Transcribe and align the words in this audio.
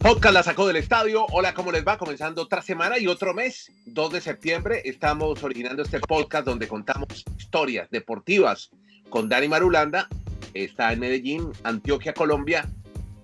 Podcast 0.00 0.32
la 0.32 0.42
sacó 0.42 0.66
del 0.66 0.76
estadio. 0.76 1.26
Hola, 1.30 1.52
¿cómo 1.52 1.70
les 1.70 1.86
va? 1.86 1.98
Comenzando 1.98 2.40
otra 2.40 2.62
semana 2.62 2.98
y 2.98 3.06
otro 3.06 3.34
mes, 3.34 3.70
2 3.84 4.12
de 4.14 4.22
septiembre, 4.22 4.80
estamos 4.86 5.44
originando 5.44 5.82
este 5.82 6.00
podcast 6.00 6.46
donde 6.46 6.66
contamos 6.66 7.22
historias 7.38 7.90
deportivas 7.90 8.70
con 9.10 9.28
Dani 9.28 9.48
Marulanda. 9.48 10.08
Está 10.54 10.94
en 10.94 11.00
Medellín, 11.00 11.52
Antioquia, 11.64 12.14
Colombia. 12.14 12.66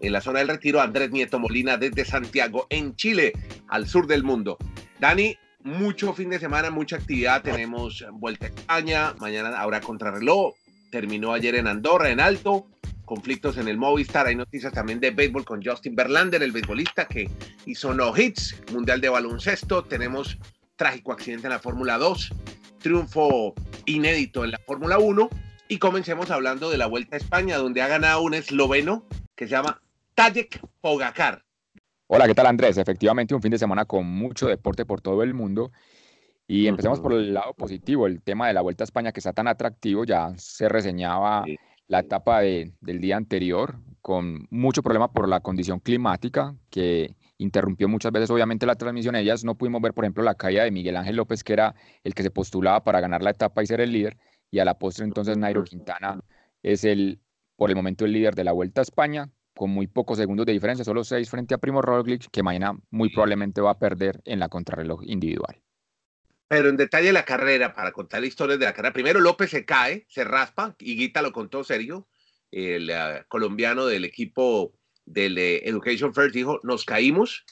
En 0.02 0.12
la 0.12 0.20
zona 0.20 0.41
del 0.41 0.48
retiro, 0.48 0.83
Andrés 0.83 1.11
Nieto 1.11 1.39
Molina 1.39 1.79
desde 1.79 2.05
Santiago, 2.05 2.66
en 2.69 2.95
Chile, 2.95 3.33
al 3.69 3.88
sur 3.88 4.06
del 4.06 4.23
mundo. 4.23 4.59
Dani, 5.01 5.34
mucho 5.62 6.12
fin 6.12 6.29
de 6.29 6.38
semana, 6.38 6.69
mucha 6.70 6.97
actividad. 6.97 7.41
Tenemos 7.41 8.05
Vuelta 8.12 8.45
a 8.45 8.48
España, 8.51 9.15
mañana 9.19 9.59
habrá 9.59 9.80
contrarreloj. 9.80 10.55
Terminó 10.91 11.33
ayer 11.33 11.55
en 11.55 11.69
Andorra, 11.69 12.11
en 12.11 12.20
Alto 12.20 12.66
conflictos 13.07 13.56
en 13.56 13.69
el 13.69 13.78
Movistar. 13.78 14.27
Hay 14.27 14.34
noticias 14.34 14.73
también 14.73 15.01
de 15.01 15.12
béisbol 15.12 15.47
con 15.47 15.64
Justin 15.64 15.95
Verlander, 15.97 16.42
el 16.42 16.52
beisbolista 16.52 17.06
que 17.06 17.30
hizo 17.64 17.95
no 17.95 18.14
hits, 18.14 18.60
Mundial 18.73 19.01
de 19.01 19.09
Baloncesto. 19.09 19.84
Tenemos 19.84 20.37
trágico 20.77 21.12
accidente 21.12 21.47
en 21.47 21.52
la 21.52 21.59
Fórmula 21.59 21.97
2, 21.97 22.34
triunfo 22.78 23.55
inédito 23.87 24.45
en 24.45 24.50
la 24.50 24.59
Fórmula 24.59 24.98
1. 24.98 25.30
Y 25.69 25.78
comencemos 25.78 26.30
hablando 26.30 26.69
de 26.69 26.77
la 26.77 26.87
Vuelta 26.87 27.16
a 27.16 27.19
España, 27.19 27.56
donde 27.56 27.80
ha 27.80 27.88
ganado 27.88 28.20
un 28.20 28.34
esloveno 28.34 29.05
que 29.34 29.47
se 29.47 29.52
llama 29.52 29.80
Tajek 30.14 30.61
Pogacar. 30.80 31.42
Hola, 32.09 32.27
¿qué 32.27 32.34
tal 32.34 32.47
Andrés? 32.47 32.77
Efectivamente, 32.77 33.34
un 33.34 33.42
fin 33.42 33.50
de 33.50 33.59
semana 33.59 33.84
con 33.84 34.06
mucho 34.06 34.47
deporte 34.47 34.84
por 34.84 35.00
todo 35.00 35.23
el 35.23 35.33
mundo. 35.33 35.73
Y 36.48 36.69
empecemos 36.69 37.00
por 37.00 37.12
el 37.12 37.34
lado 37.34 37.55
positivo, 37.55 38.06
el 38.06 38.23
tema 38.23 38.47
de 38.47 38.55
la 38.55 38.61
Vuelta 38.61 38.84
a 38.84 38.86
España 38.86 39.11
que 39.11 39.19
está 39.19 39.33
tan 39.33 39.48
atractivo, 39.48 40.05
ya 40.05 40.33
se 40.36 40.69
reseñaba 40.69 41.45
la 41.89 42.01
etapa 42.01 42.41
del 42.41 43.01
día 43.01 43.17
anterior 43.17 43.77
con 44.01 44.47
mucho 44.51 44.83
problema 44.83 45.13
por 45.13 45.29
la 45.29 45.41
condición 45.41 45.81
climática 45.81 46.55
que 46.70 47.17
interrumpió 47.39 47.89
muchas 47.89 48.12
veces 48.12 48.31
obviamente 48.31 48.67
la 48.67 48.77
transmisión. 48.77 49.17
Ellas 49.17 49.45
no 49.45 49.56
pudimos 49.56 49.83
ver, 49.83 49.95
por 49.95 50.05
ejemplo, 50.05 50.23
la 50.23 50.34
caída 50.34 50.65
de 50.65 50.70
Miguel 50.70 50.97
Ángel 50.97 51.17
López, 51.17 51.45
que 51.45 51.53
era 51.53 51.75
el 52.05 52.15
que 52.15 52.23
se 52.23 52.31
postulaba 52.31 52.84
para 52.84 53.01
ganar 53.01 53.23
la 53.23 53.31
etapa 53.31 53.62
y 53.62 53.67
ser 53.67 53.81
el 53.81 53.93
líder, 53.93 54.17
y 54.51 54.59
a 54.61 54.65
la 54.65 54.78
postre 54.78 55.05
entonces 55.05 55.37
Nairo 55.37 55.65
Quintana 55.65 56.20
es 56.62 56.84
el, 56.84 57.20
por 57.56 57.70
el 57.70 57.77
momento, 57.77 58.05
el 58.05 58.12
líder 58.12 58.34
de 58.34 58.45
la 58.45 58.53
Vuelta 58.53 58.81
a 58.81 58.83
España, 58.83 59.31
con 59.55 59.71
muy 59.71 59.87
pocos 59.87 60.19
segundos 60.19 60.47
de 60.47 60.53
diferencia, 60.53 60.84
solo 60.84 61.03
seis 61.05 61.28
frente 61.28 61.55
a 61.55 61.59
Primo 61.59 61.83
Roglic, 61.83 62.28
que 62.31 62.43
mañana 62.43 62.78
muy 62.91 63.11
probablemente 63.11 63.61
va 63.61 63.73
a 63.73 63.78
perder 63.78 64.21
en 64.25 64.39
la 64.39 64.48
contrarreloj 64.48 65.03
individual. 65.05 65.56
Pero 66.48 66.69
en 66.69 66.77
detalle 66.77 67.12
la 67.12 67.25
carrera, 67.25 67.75
para 67.75 67.92
contar 67.92 68.20
la 68.20 68.27
historia 68.27 68.56
de 68.56 68.64
la 68.64 68.72
carrera. 68.72 68.92
Primero 68.92 69.20
López 69.20 69.50
se 69.50 69.64
cae, 69.64 70.06
se 70.08 70.25
raspa, 70.25 70.77
y 70.78 70.97
Guita 70.97 71.22
lo 71.22 71.33
contó 71.33 71.64
serio, 71.64 72.06
el 72.53 72.91
uh, 72.91 73.27
colombiano 73.28 73.86
del 73.86 74.05
equipo 74.05 74.72
del 75.05 75.34
uh, 75.34 75.69
Education 75.69 76.14
First 76.14 76.34
dijo, 76.34 76.61
nos 76.62 76.84
caímos, 76.84 77.44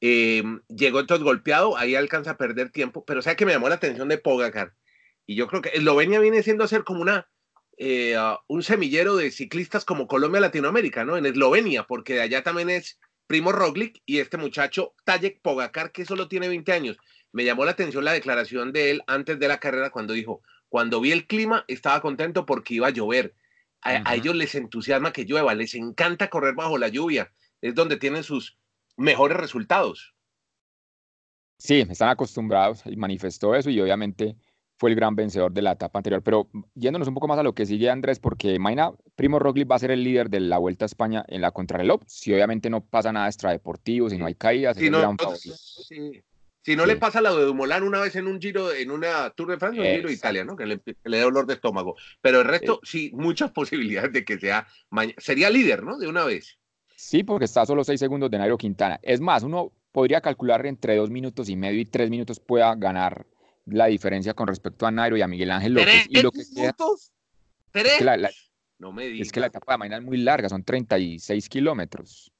eh, 0.00 0.42
llegó 0.68 1.00
entonces 1.00 1.24
golpeado, 1.24 1.76
ahí 1.78 1.94
alcanza 1.94 2.32
a 2.32 2.36
perder 2.36 2.70
tiempo, 2.70 3.04
pero 3.04 3.22
¿sabe 3.22 3.36
que 3.36 3.46
me 3.46 3.52
llamó 3.52 3.68
la 3.68 3.76
atención 3.76 4.08
de 4.08 4.18
Pogacar? 4.18 4.74
Y 5.26 5.36
yo 5.36 5.46
creo 5.46 5.62
que 5.62 5.70
Eslovenia 5.74 6.18
viene 6.18 6.42
siendo 6.42 6.64
a 6.64 6.68
ser 6.68 6.82
como 6.82 7.00
una, 7.00 7.28
eh, 7.76 8.16
uh, 8.18 8.36
un 8.48 8.64
semillero 8.64 9.16
de 9.16 9.30
ciclistas 9.30 9.84
como 9.84 10.08
Colombia, 10.08 10.40
Latinoamérica, 10.40 11.04
¿no? 11.04 11.16
En 11.16 11.26
Eslovenia, 11.26 11.84
porque 11.84 12.14
de 12.14 12.22
allá 12.22 12.42
también 12.42 12.68
es 12.68 12.98
Primo 13.28 13.52
Roglic 13.52 14.02
y 14.04 14.18
este 14.18 14.36
muchacho 14.36 14.94
Tajek 15.04 15.40
Pogacar, 15.40 15.92
que 15.92 16.04
solo 16.04 16.26
tiene 16.26 16.48
20 16.48 16.72
años 16.72 16.98
me 17.32 17.44
llamó 17.44 17.64
la 17.64 17.72
atención 17.72 18.04
la 18.04 18.12
declaración 18.12 18.72
de 18.72 18.90
él 18.90 19.02
antes 19.06 19.38
de 19.38 19.48
la 19.48 19.58
carrera 19.58 19.90
cuando 19.90 20.12
dijo, 20.12 20.42
cuando 20.68 21.00
vi 21.00 21.12
el 21.12 21.26
clima 21.26 21.64
estaba 21.68 22.00
contento 22.00 22.46
porque 22.46 22.74
iba 22.74 22.88
a 22.88 22.90
llover. 22.90 23.34
A, 23.82 24.14
ellos 24.14 24.36
les 24.36 24.54
entusiasma 24.54 25.12
que 25.12 25.24
llueva, 25.24 25.54
les 25.54 25.74
encanta 25.74 26.30
correr 26.30 26.54
bajo 26.54 26.78
la 26.78 26.88
lluvia, 26.88 27.32
es 27.60 27.74
donde 27.74 27.96
tienen 27.96 28.22
sus 28.22 28.56
mejores 28.96 29.36
resultados. 29.36 30.14
Sí, 31.58 31.80
están 31.80 32.10
acostumbrados 32.10 32.82
y 32.86 32.96
manifestó 32.96 33.56
eso 33.56 33.70
y 33.70 33.80
obviamente 33.80 34.36
fue 34.76 34.90
el 34.90 34.96
gran 34.96 35.16
vencedor 35.16 35.52
de 35.52 35.62
la 35.62 35.72
etapa 35.72 35.98
anterior. 35.98 36.22
Pero 36.22 36.48
yéndonos 36.74 37.08
un 37.08 37.14
poco 37.14 37.28
más 37.28 37.38
a 37.38 37.42
lo 37.42 37.54
que 37.54 37.66
sigue 37.66 37.90
Andrés, 37.90 38.20
porque 38.20 38.58
mañana 38.58 38.92
Primo 39.16 39.38
Roglic 39.38 39.70
va 39.70 39.76
a 39.76 39.80
ser 39.80 39.90
el 39.90 40.04
líder 40.04 40.30
de 40.30 40.40
la 40.40 40.58
Vuelta 40.58 40.84
a 40.84 40.86
España 40.86 41.24
en 41.28 41.40
la 41.40 41.50
contrarreloj. 41.50 42.02
Si 42.06 42.32
obviamente 42.32 42.70
no 42.70 42.84
pasa 42.84 43.12
nada 43.12 43.26
extradeportivo, 43.26 44.10
si 44.10 44.18
no 44.18 44.26
hay 44.26 44.34
caídas, 44.34 44.76
es 44.76 44.82
el 44.84 44.90
gran 44.90 45.18
favorito. 45.18 45.54
Sí, 45.56 46.22
si 46.62 46.76
no 46.76 46.86
le 46.86 46.96
pasa 46.96 47.20
la 47.20 47.34
de 47.34 47.44
Dumoulin 47.44 47.82
una 47.82 48.00
vez 48.00 48.14
en 48.14 48.28
un 48.28 48.40
giro, 48.40 48.72
en 48.72 48.90
una 48.90 49.30
Tour 49.30 49.50
de 49.50 49.58
Francia, 49.58 49.82
un 49.82 49.96
giro 49.96 50.08
de 50.08 50.14
Italia, 50.14 50.44
¿no? 50.44 50.56
Que 50.56 50.66
le, 50.66 50.80
le 51.04 51.18
da 51.18 51.24
dolor 51.24 51.46
de 51.46 51.54
estómago. 51.54 51.96
Pero 52.20 52.40
el 52.40 52.46
resto, 52.46 52.80
sí, 52.84 53.10
muchas 53.14 53.50
posibilidades 53.52 54.12
de 54.12 54.24
que 54.24 54.38
sea 54.38 54.66
Sería 55.18 55.50
líder, 55.50 55.82
¿no? 55.82 55.98
De 55.98 56.06
una 56.06 56.24
vez. 56.24 56.58
Sí, 56.94 57.24
porque 57.24 57.46
está 57.46 57.62
a 57.62 57.66
solo 57.66 57.82
seis 57.82 57.98
segundos 57.98 58.30
de 58.30 58.38
Nairo 58.38 58.56
Quintana. 58.56 59.00
Es 59.02 59.20
más, 59.20 59.42
uno 59.42 59.72
podría 59.90 60.20
calcular 60.20 60.64
entre 60.66 60.96
dos 60.96 61.10
minutos 61.10 61.48
y 61.48 61.56
medio 61.56 61.80
y 61.80 61.84
tres 61.84 62.10
minutos 62.10 62.38
pueda 62.38 62.74
ganar 62.76 63.26
la 63.66 63.86
diferencia 63.86 64.34
con 64.34 64.46
respecto 64.46 64.86
a 64.86 64.90
Nairo 64.92 65.16
y 65.16 65.22
a 65.22 65.26
Miguel 65.26 65.50
Ángel 65.50 65.74
López. 65.74 65.86
¿Tres 65.86 66.06
y 66.08 66.22
lo 66.22 66.30
que 66.30 66.42
minutos? 66.54 67.12
¿Tres? 67.72 67.92
Es 67.92 67.98
que 67.98 68.28
no 68.78 68.92
me 68.92 69.06
digas. 69.06 69.26
Es 69.26 69.32
que 69.32 69.40
la 69.40 69.46
etapa 69.46 69.72
de 69.72 69.78
mañana 69.78 69.98
es 69.98 70.04
muy 70.04 70.18
larga, 70.18 70.48
son 70.48 70.62
36 70.62 71.48
kilómetros. 71.48 72.32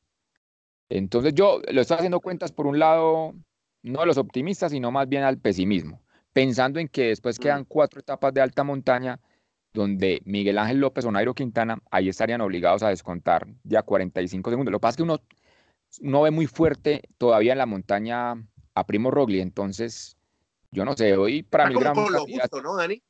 Entonces 0.88 1.34
yo 1.34 1.60
lo 1.70 1.80
estoy 1.80 1.96
haciendo 1.96 2.20
cuentas 2.20 2.52
por 2.52 2.66
un 2.66 2.78
lado 2.78 3.34
no 3.82 4.00
a 4.00 4.06
los 4.06 4.18
optimistas, 4.18 4.72
sino 4.72 4.90
más 4.90 5.08
bien 5.08 5.22
al 5.22 5.38
pesimismo, 5.38 6.00
pensando 6.32 6.80
en 6.80 6.88
que 6.88 7.08
después 7.08 7.38
mm. 7.38 7.42
quedan 7.42 7.64
cuatro 7.64 8.00
etapas 8.00 8.32
de 8.32 8.40
alta 8.40 8.64
montaña 8.64 9.20
donde 9.72 10.20
Miguel 10.24 10.58
Ángel 10.58 10.78
López 10.78 11.04
o 11.04 11.10
Nairo 11.10 11.34
Quintana 11.34 11.78
ahí 11.90 12.08
estarían 12.08 12.40
obligados 12.40 12.82
a 12.82 12.88
descontar 12.88 13.46
ya 13.64 13.82
45 13.82 14.50
segundos. 14.50 14.70
Lo 14.70 14.78
que 14.78 14.82
pasa 14.82 14.90
es 14.90 14.96
que 14.98 15.02
uno, 15.02 15.20
no 16.00 16.22
ve 16.22 16.30
muy 16.30 16.46
fuerte 16.46 17.02
todavía 17.18 17.52
en 17.52 17.58
la 17.58 17.66
montaña 17.66 18.34
a 18.74 18.86
Primo 18.86 19.10
Rogli, 19.10 19.40
entonces 19.40 20.16
yo 20.70 20.84
no 20.84 20.96
sé, 20.96 21.16
hoy 21.16 21.42
para 21.42 21.68
mí 21.68 21.74
gran 21.74 21.94
lo 21.94 22.24
justo, 22.26 22.62
¿no, 22.62 22.76
Dani? 22.76 23.02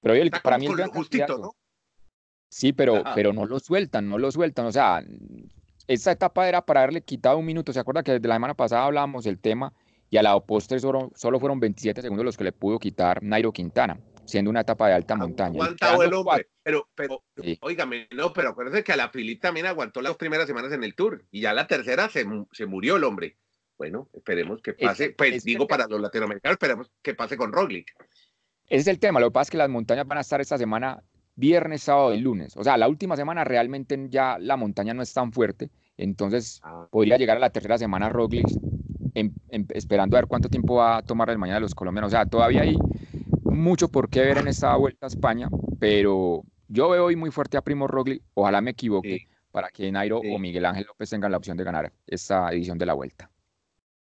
Pero 0.00 0.14
hoy 0.14 0.30
para 0.30 0.58
mí 0.58 0.66
el 0.66 0.76
gran 0.76 0.90
justito, 0.90 1.38
¿no? 1.38 1.56
Sí, 2.48 2.72
pero, 2.72 3.02
pero 3.14 3.32
no 3.32 3.44
lo 3.44 3.58
sueltan, 3.58 4.08
no 4.08 4.18
lo 4.18 4.30
sueltan, 4.30 4.66
o 4.66 4.72
sea, 4.72 5.02
esta 5.88 6.12
etapa 6.12 6.48
era 6.48 6.62
para 6.62 6.82
haberle 6.82 7.02
quitado 7.02 7.38
un 7.38 7.46
minuto, 7.46 7.72
¿se 7.72 7.80
acuerda 7.80 8.04
que 8.04 8.12
desde 8.12 8.28
la 8.28 8.36
semana 8.36 8.54
pasada 8.54 8.84
hablábamos 8.84 9.24
del 9.24 9.38
tema 9.38 9.72
y 10.10 10.16
a 10.16 10.22
la 10.22 10.38
postre 10.40 10.78
solo, 10.78 11.10
solo, 11.14 11.40
fueron 11.40 11.60
27 11.60 12.02
segundos 12.02 12.24
los 12.24 12.36
que 12.36 12.44
le 12.44 12.52
pudo 12.52 12.78
quitar 12.78 13.22
Nairo 13.22 13.52
Quintana, 13.52 13.98
siendo 14.24 14.50
una 14.50 14.60
etapa 14.60 14.88
de 14.88 14.94
alta 14.94 15.16
montaña. 15.16 15.62
Aguantado 15.62 16.02
el 16.02 16.14
hombre, 16.14 16.48
pero, 16.62 16.88
pero, 16.94 17.22
sí. 17.42 17.58
no, 18.12 18.32
pero 18.32 18.50
acuérdense 18.50 18.84
que 18.84 18.92
a 18.92 18.96
la 18.96 19.10
Philip 19.10 19.40
también 19.40 19.66
aguantó 19.66 20.00
las 20.00 20.16
primeras 20.16 20.46
semanas 20.46 20.72
en 20.72 20.84
el 20.84 20.94
Tour 20.94 21.24
y 21.30 21.40
ya 21.40 21.52
la 21.52 21.66
tercera 21.66 22.08
se, 22.08 22.24
se 22.52 22.66
murió 22.66 22.96
el 22.96 23.04
hombre. 23.04 23.36
Bueno, 23.78 24.08
esperemos 24.14 24.62
que 24.62 24.72
pase, 24.72 25.10
pues 25.10 25.44
digo 25.44 25.66
para 25.66 25.86
los 25.86 26.00
latinoamericanos, 26.00 26.54
esperemos 26.54 26.90
que 27.02 27.14
pase 27.14 27.36
con 27.36 27.52
Roglic. 27.52 27.92
Ese 28.68 28.80
es 28.80 28.86
el 28.86 28.98
tema, 28.98 29.20
lo 29.20 29.28
que 29.28 29.34
pasa 29.34 29.48
es 29.48 29.50
que 29.50 29.58
las 29.58 29.68
montañas 29.68 30.06
van 30.06 30.18
a 30.18 30.22
estar 30.22 30.40
esta 30.40 30.56
semana 30.56 31.02
viernes, 31.34 31.82
sábado 31.82 32.14
y 32.14 32.20
lunes. 32.20 32.56
O 32.56 32.64
sea, 32.64 32.78
la 32.78 32.88
última 32.88 33.16
semana 33.16 33.44
realmente 33.44 34.06
ya 34.08 34.38
la 34.38 34.56
montaña 34.56 34.94
no 34.94 35.02
es 35.02 35.12
tan 35.12 35.30
fuerte, 35.30 35.68
entonces 35.98 36.60
ah. 36.64 36.88
podría 36.90 37.18
llegar 37.18 37.36
a 37.36 37.40
la 37.40 37.50
tercera 37.50 37.76
semana 37.76 38.08
Roglic 38.08 38.46
esperando 39.70 40.16
a 40.16 40.20
ver 40.20 40.28
cuánto 40.28 40.48
tiempo 40.48 40.76
va 40.76 40.98
a 40.98 41.02
tomar 41.02 41.30
el 41.30 41.38
mañana 41.38 41.56
de 41.56 41.62
los 41.62 41.74
colombianos. 41.74 42.08
O 42.08 42.16
sea, 42.16 42.26
todavía 42.26 42.62
hay 42.62 42.76
mucho 43.42 43.88
por 43.88 44.08
qué 44.10 44.20
ver 44.20 44.38
en 44.38 44.48
esta 44.48 44.76
vuelta 44.76 45.06
a 45.06 45.08
España, 45.08 45.48
pero 45.78 46.42
yo 46.68 46.88
veo 46.90 47.06
hoy 47.06 47.16
muy 47.16 47.30
fuerte 47.30 47.56
a 47.56 47.62
Primo 47.62 47.86
Roglic, 47.86 48.22
ojalá 48.34 48.60
me 48.60 48.72
equivoque, 48.72 49.26
para 49.50 49.70
que 49.70 49.90
Nairo 49.90 50.18
o 50.18 50.38
Miguel 50.38 50.66
Ángel 50.66 50.86
López 50.86 51.08
tengan 51.08 51.30
la 51.30 51.38
opción 51.38 51.56
de 51.56 51.64
ganar 51.64 51.92
esta 52.06 52.50
edición 52.52 52.78
de 52.78 52.86
la 52.86 52.94
vuelta. 52.94 53.30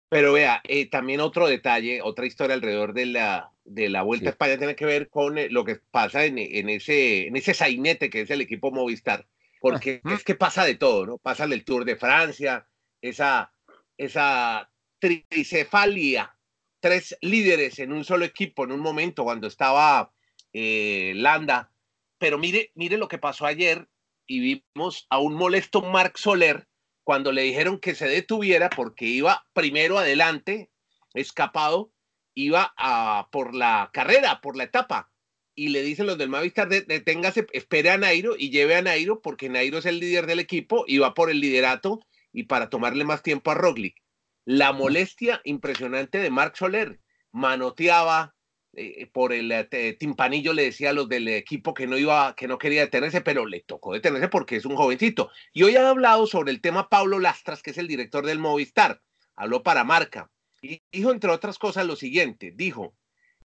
Pero 0.10 0.34
vea, 0.34 0.62
eh, 0.66 0.90
también 0.90 1.22
otro 1.22 1.48
detalle, 1.48 2.02
otra 2.02 2.26
historia 2.26 2.54
alrededor 2.54 2.94
de 2.94 3.06
la, 3.06 3.54
de 3.64 3.88
la 3.88 4.02
Vuelta 4.02 4.28
a 4.28 4.32
España 4.32 4.58
tiene 4.58 4.76
que 4.76 4.86
ver 4.86 5.10
con 5.10 5.38
eh, 5.38 5.48
lo 5.50 5.64
que 5.64 5.78
pasa 5.90 6.26
en, 6.26 6.38
en, 6.38 6.70
ese, 6.70 7.28
en 7.28 7.38
ese 7.38 7.54
sainete 7.54 8.10
que 8.10 8.22
es 8.22 8.30
el 8.30 8.42
equipo 8.42 8.72
Movistar, 8.72 9.26
porque 9.62 10.02
es 10.04 10.26
que 10.26 10.36
pasa 10.36 10.66
de 10.66 10.76
todo, 10.76 11.06
¿no? 11.06 11.18
Pasa 11.18 11.46
el 11.46 11.64
Tour 11.64 11.86
de 11.86 11.96
Francia, 11.96 12.68
esa, 13.02 13.54
esa 13.98 14.71
tricefalia, 15.02 16.38
tres 16.80 17.18
líderes 17.22 17.80
en 17.80 17.92
un 17.92 18.06
solo 18.06 18.24
equipo 18.24 18.64
en 18.64 18.72
un 18.72 18.80
momento 18.80 19.24
cuando 19.24 19.48
estaba 19.48 20.14
eh, 20.54 21.14
Landa. 21.16 21.72
Pero 22.20 22.38
mire, 22.38 22.72
mire 22.76 22.98
lo 22.98 23.08
que 23.08 23.18
pasó 23.18 23.46
ayer 23.46 23.90
y 24.28 24.62
vimos 24.76 25.08
a 25.10 25.18
un 25.18 25.34
molesto 25.34 25.82
Marc 25.82 26.18
Soler 26.18 26.68
cuando 27.04 27.32
le 27.32 27.42
dijeron 27.42 27.80
que 27.80 27.96
se 27.96 28.08
detuviera 28.08 28.70
porque 28.70 29.06
iba 29.06 29.48
primero 29.54 29.98
adelante, 29.98 30.70
escapado, 31.16 31.92
iba 32.36 32.72
a, 32.78 33.28
por 33.32 33.56
la 33.56 33.90
carrera, 33.92 34.40
por 34.40 34.56
la 34.56 34.66
etapa. 34.66 35.12
Y 35.56 35.70
le 35.70 35.82
dicen 35.82 36.06
los 36.06 36.18
del 36.20 36.30
Mavistar, 36.30 36.70
deténgase, 36.70 37.48
espere 37.54 37.90
a 37.90 37.98
Nairo 37.98 38.36
y 38.38 38.52
lleve 38.52 38.76
a 38.76 38.82
Nairo 38.84 39.20
porque 39.20 39.50
Nairo 39.50 39.80
es 39.80 39.86
el 39.88 40.00
líder 40.00 40.28
del 40.28 40.40
equipo 40.40 40.86
y 40.88 41.00
va 41.00 41.16
por 41.16 41.32
el 41.32 41.40
liderato 41.40 42.00
y 42.32 42.44
para 42.44 42.70
tomarle 42.70 43.04
más 43.04 43.24
tiempo 43.24 43.50
a 43.50 43.56
Roglic 43.56 44.02
la 44.46 44.74
molestia 44.74 45.42
impresionante 45.44 46.20
de 46.20 46.30
Marc 46.30 46.56
Soler. 46.56 47.00
Manoteaba, 47.32 48.36
eh, 48.74 49.08
por 49.12 49.34
el 49.34 49.52
eh, 49.52 49.98
timpanillo 50.00 50.54
le 50.54 50.64
decía 50.64 50.92
a 50.92 50.94
los 50.94 51.10
del 51.10 51.28
equipo 51.28 51.74
que 51.74 51.88
no 51.88 51.98
iba, 51.98 52.36
que 52.36 52.48
no 52.48 52.58
quería 52.58 52.82
detenerse, 52.82 53.22
pero 53.22 53.46
le 53.46 53.62
tocó 53.62 53.94
detenerse 53.94 54.30
porque 54.30 54.56
es 54.56 54.66
un 54.66 54.76
jovencito. 54.76 55.30
Y 55.54 55.64
hoy 55.64 55.76
ha 55.76 55.90
hablado 55.90 56.26
sobre 56.26 56.52
el 56.52 56.62
tema 56.62 56.90
Pablo 56.90 57.20
Lastras, 57.20 57.62
que 57.62 57.72
es 57.72 57.78
el 57.78 57.88
director 57.88 58.26
del 58.26 58.40
Movistar. 58.40 59.02
Habló 59.36 59.64
para 59.64 59.84
Marca 59.84 60.32
y 60.62 60.82
dijo, 60.92 61.12
entre 61.12 61.32
otras 61.32 61.58
cosas, 61.58 61.86
lo 61.86 61.96
siguiente. 61.96 62.54
Dijo 62.56 62.96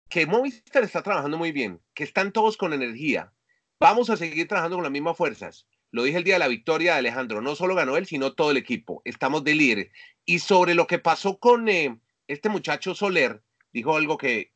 que 0.09 0.25
Movistar 0.25 0.83
está 0.83 1.03
trabajando 1.03 1.37
muy 1.37 1.51
bien, 1.51 1.81
que 1.93 2.03
están 2.03 2.31
todos 2.31 2.55
con 2.55 2.73
energía. 2.73 3.33
Vamos 3.79 4.09
a 4.09 4.17
seguir 4.17 4.47
trabajando 4.47 4.77
con 4.77 4.83
las 4.83 4.91
mismas 4.91 5.17
fuerzas. 5.17 5.67
Lo 5.91 6.03
dije 6.03 6.17
el 6.17 6.23
día 6.23 6.35
de 6.35 6.39
la 6.39 6.47
victoria 6.47 6.93
de 6.93 6.99
Alejandro. 6.99 7.41
No 7.41 7.55
solo 7.55 7.75
ganó 7.75 7.97
él, 7.97 8.05
sino 8.05 8.33
todo 8.33 8.51
el 8.51 8.57
equipo. 8.57 9.01
Estamos 9.05 9.43
de 9.43 9.55
líderes. 9.55 9.91
Y 10.25 10.39
sobre 10.39 10.75
lo 10.75 10.87
que 10.87 10.99
pasó 10.99 11.37
con 11.37 11.69
eh, 11.69 11.97
este 12.27 12.49
muchacho 12.49 12.93
Soler, 12.93 13.41
dijo 13.71 13.95
algo 13.95 14.17
que, 14.17 14.51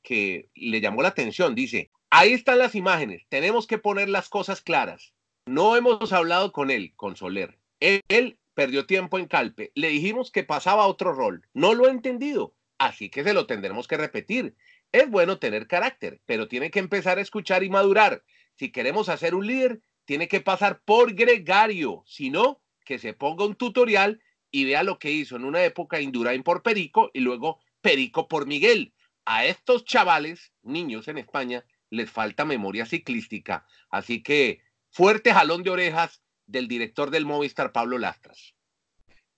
le 0.56 0.82
llamó 0.82 1.02
la 1.02 1.10
atención. 1.10 1.56
Dice, 1.56 1.92
ahí 2.10 2.34
están 2.34 2.60
las 2.60 2.76
imágenes, 2.76 3.26
tenemos 3.30 3.68
que 3.68 3.78
poner 3.78 4.10
las 4.10 4.30
cosas 4.30 4.62
claras. 4.62 5.14
No 5.46 5.76
hemos 5.76 6.12
hablado 6.14 6.52
con 6.52 6.70
él, 6.70 6.94
con 6.96 7.16
Soler. 7.16 7.58
Él, 7.80 8.38
perdió 8.54 8.86
tiempo 8.86 9.18
en 9.18 9.28
Calpe. 9.28 9.72
Le 9.76 9.90
dijimos 9.90 10.32
que 10.32 10.44
pasaba 10.44 10.86
otro 10.86 11.14
rol. 11.14 11.48
No 11.54 11.74
lo 11.74 11.88
ha 11.88 11.92
entendido. 11.92 12.54
Así 12.78 13.10
que 13.10 13.24
se 13.24 13.34
lo 13.34 13.48
tendremos 13.48 13.88
que 13.88 13.98
repetir. 13.98 14.56
Es 14.92 15.10
bueno 15.10 15.40
tener 15.40 15.68
carácter, 15.68 16.20
pero 16.26 16.48
tiene 16.48 16.70
que 16.70 16.80
empezar 16.80 17.18
a 17.18 17.22
escuchar 17.22 17.64
y 17.64 17.70
madurar. 17.70 18.24
Si 18.56 18.72
queremos 18.72 19.08
hacer 19.08 19.34
un 19.34 19.48
líder, 19.48 19.82
tiene 20.06 20.28
que 20.28 20.42
pasar 20.42 20.82
por 20.84 21.14
gregario. 21.14 22.04
Si 22.06 22.30
no, 22.30 22.62
que 22.86 23.00
se 23.00 23.14
ponga 23.14 23.46
un 23.46 23.56
tutorial 23.56 24.22
y 24.52 24.66
vea 24.66 24.84
lo 24.84 25.00
que 25.00 25.12
hizo 25.12 25.36
en 25.36 25.46
una 25.46 25.64
época 25.64 26.02
Indurain 26.02 26.44
por 26.44 26.64
Perico 26.64 27.10
y 27.14 27.22
luego 27.22 27.60
Perico 27.82 28.28
por 28.28 28.46
Miguel 28.46 28.94
a 29.26 29.46
estos 29.46 29.86
chavales, 29.86 30.52
niños 30.64 31.08
en 31.08 31.18
España, 31.18 31.64
les 31.90 32.10
falta 32.10 32.46
memoria 32.46 32.86
ciclística. 32.86 33.66
Así 33.90 34.24
que 34.24 34.62
fuerte 34.90 35.34
jalón 35.34 35.64
de 35.64 35.70
orejas 35.70 36.22
del 36.48 36.68
director 36.68 37.12
del 37.12 37.26
Movistar, 37.26 37.72
Pablo 37.72 37.98
Lastras. 37.98 38.54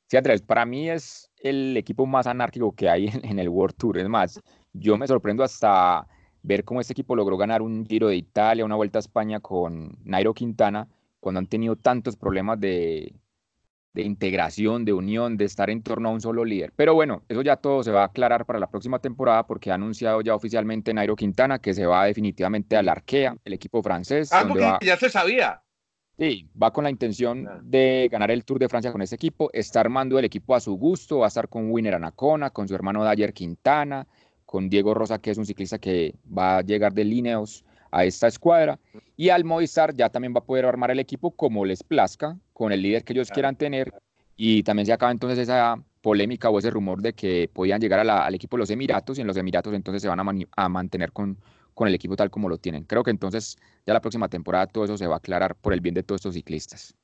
Sí, 0.08 0.18
Andrés, 0.18 0.42
para 0.42 0.66
mí 0.66 0.90
es 0.90 1.30
el 1.38 1.76
equipo 1.78 2.06
más 2.06 2.28
anárquico 2.28 2.76
que 2.76 2.90
hay 2.90 3.08
en, 3.24 3.40
el 3.40 3.50
World 3.50 3.76
Tour. 3.78 3.98
Es 3.98 4.08
más, 4.08 4.42
yo 4.72 4.98
me 4.98 5.08
sorprendo 5.08 5.44
hasta 5.44 6.08
ver 6.44 6.64
cómo 6.64 6.82
este 6.82 6.94
equipo 6.94 7.16
logró 7.16 7.38
ganar 7.38 7.62
un 7.62 7.86
Giro 7.86 8.10
de 8.10 8.16
Italia, 8.16 8.66
una 8.66 8.76
Vuelta 8.76 9.00
a 9.00 9.02
España 9.02 9.40
con 9.40 9.98
Nairo 10.04 10.34
Quintana, 10.34 10.88
cuando 11.20 11.40
han 11.40 11.48
tenido 11.48 11.76
tantos 11.78 12.18
problemas 12.18 12.60
de, 12.60 13.16
de 13.94 14.02
integración, 14.02 14.86
de 14.86 14.94
unión, 14.94 15.38
de 15.38 15.46
estar 15.46 15.70
en 15.70 15.84
torno 15.84 16.10
a 16.10 16.12
un 16.12 16.22
solo 16.22 16.44
líder. 16.44 16.74
Pero 16.76 16.94
bueno, 16.94 17.24
eso 17.30 17.42
ya 17.42 17.56
todo 17.56 17.84
se 17.84 17.92
va 17.92 18.02
a 18.02 18.06
aclarar 18.06 18.46
para 18.46 18.60
la 18.60 18.70
próxima 18.70 19.00
temporada 19.00 19.48
porque 19.48 19.72
ha 19.72 19.76
anunciado 19.76 20.22
ya 20.22 20.36
oficialmente 20.36 20.94
Nairo 20.94 21.16
Quintana 21.16 21.60
que 21.60 21.74
se 21.74 21.86
va 21.86 22.06
definitivamente 22.06 22.76
al 22.76 22.90
Arkea, 22.90 23.38
el 23.46 23.54
equipo 23.54 23.82
francés. 23.82 24.34
Algo 24.34 24.56
que 24.56 24.86
ya 24.86 24.98
se 24.98 25.10
sabía. 25.10 25.62
Sí, 26.18 26.48
va 26.62 26.72
con 26.72 26.84
la 26.84 26.92
intención 26.92 27.48
de 27.64 28.08
ganar 28.12 28.30
el 28.30 28.46
Tour 28.46 28.60
de 28.60 28.70
Francia 28.70 28.92
con 28.92 29.02
ese 29.02 29.16
equipo, 29.16 29.50
está 29.52 29.80
armando 29.80 30.20
el 30.20 30.26
equipo 30.26 30.54
a 30.54 30.60
su 30.60 30.76
gusto, 30.76 31.20
va 31.20 31.26
a 31.26 31.28
estar 31.28 31.50
con 31.50 31.72
Winner 31.72 31.96
Anacona, 31.96 32.52
con 32.52 32.68
su 32.68 32.76
hermano 32.76 33.04
Dyer 33.04 33.34
Quintana, 33.34 34.06
con 34.54 34.70
Diego 34.70 34.94
Rosa, 34.94 35.18
que 35.18 35.32
es 35.32 35.40
un 35.40 35.48
ciclista 35.48 35.80
que 35.80 36.14
va 36.26 36.58
a 36.58 36.62
llegar 36.62 36.94
de 36.94 37.04
Lineos 37.04 37.66
a 37.90 38.06
esta 38.06 38.28
escuadra. 38.28 38.80
Y 39.18 39.30
al 39.30 39.46
Movistar 39.46 39.96
ya 39.96 40.10
también 40.10 40.32
va 40.32 40.42
a 40.42 40.44
poder 40.44 40.68
armar 40.68 40.92
el 40.92 41.00
equipo 41.00 41.32
como 41.32 41.66
les 41.66 41.82
plazca, 41.82 42.38
con 42.54 42.72
el 42.72 42.84
líder 42.84 43.04
que 43.04 43.14
ellos 43.14 43.32
quieran 43.32 43.56
tener. 43.56 43.92
Y 44.38 44.62
también 44.62 44.86
se 44.86 44.94
acaba 44.94 45.12
entonces 45.12 45.40
esa 45.40 45.84
polémica 46.02 46.52
o 46.52 46.60
ese 46.60 46.70
rumor 46.70 47.02
de 47.02 47.14
que 47.14 47.50
podían 47.52 47.82
llegar 47.82 48.08
al 48.08 48.36
equipo 48.36 48.56
de 48.56 48.60
los 48.60 48.70
Emiratos 48.70 49.18
y 49.18 49.22
en 49.22 49.28
los 49.28 49.38
Emiratos 49.38 49.74
entonces 49.74 50.04
se 50.04 50.08
van 50.08 50.20
a, 50.20 50.70
mantener 50.70 51.12
con, 51.12 51.40
con 51.74 51.88
el 51.88 51.96
equipo 51.96 52.16
tal 52.16 52.30
como 52.30 52.48
lo 52.48 52.60
tienen. 52.60 52.84
Creo 52.84 53.02
que 53.02 53.10
entonces 53.10 53.58
ya 53.88 53.94
la 53.94 54.02
próxima 54.02 54.30
temporada 54.30 54.68
todo 54.68 54.86
eso 54.86 55.00
se 55.00 55.08
va 55.08 55.16
a 55.16 55.18
aclarar 55.18 55.56
por 55.56 55.74
el 55.74 55.82
bien 55.82 55.96
de 55.96 56.04
todos 56.04 56.20
estos 56.20 56.36
ciclistas. 56.36 56.96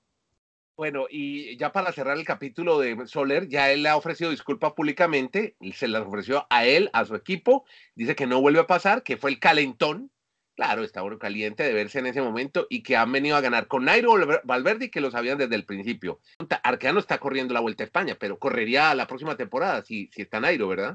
Bueno, 0.80 1.08
y 1.10 1.58
ya 1.58 1.74
para 1.74 1.92
cerrar 1.92 2.18
el 2.18 2.24
capítulo 2.24 2.80
de 2.80 3.06
Soler, 3.06 3.50
ya 3.50 3.70
él 3.70 3.84
le 3.84 3.90
ha 3.90 3.98
ofrecido 3.98 4.32
disculpas 4.32 4.72
públicamente, 4.72 5.58
se 5.74 5.90
las 5.90 6.08
ofreció 6.08 6.48
a 6.50 6.66
él, 6.66 6.90
a 6.94 7.04
su 7.04 7.16
equipo, 7.16 7.66
dice 7.96 8.16
que 8.16 8.26
no 8.26 8.40
vuelve 8.40 8.62
a 8.62 8.66
pasar, 8.66 9.04
que 9.04 9.18
fue 9.18 9.30
el 9.30 9.40
calentón, 9.40 10.10
Claro, 10.56 10.84
está 10.84 11.02
caliente 11.20 11.64
de 11.64 11.74
verse 11.74 12.00
en 12.00 12.06
ese 12.06 12.22
momento 12.22 12.66
y 12.70 12.82
que 12.82 12.96
han 12.96 13.12
venido 13.12 13.36
a 13.36 13.42
ganar 13.42 13.68
con 13.68 13.84
Nairo 13.84 14.14
Valverde 14.46 14.90
que 14.90 15.02
lo 15.02 15.12
sabían 15.12 15.38
desde 15.38 15.56
el 15.56 15.66
principio. 15.66 16.22
Arqueano 16.64 17.00
está 17.00 17.18
corriendo 17.18 17.54
la 17.54 17.60
Vuelta 17.60 17.84
a 17.84 17.86
España, 17.86 18.16
pero 18.18 18.40
correría 18.40 18.96
la 18.96 19.06
próxima 19.06 19.36
temporada 19.36 19.84
si, 19.84 20.10
si 20.14 20.22
está 20.22 20.40
Nairo, 20.40 20.70
¿verdad? 20.70 20.94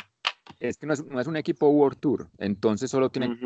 Es 0.61 0.79
que 0.79 0.87
no 0.87 0.95
es, 0.95 1.27
un 1.27 1.37
equipo 1.37 1.69
World 1.69 1.99
Tour, 1.99 2.31
entonces 2.39 2.91
solo 2.91 3.11
tienen 3.11 3.39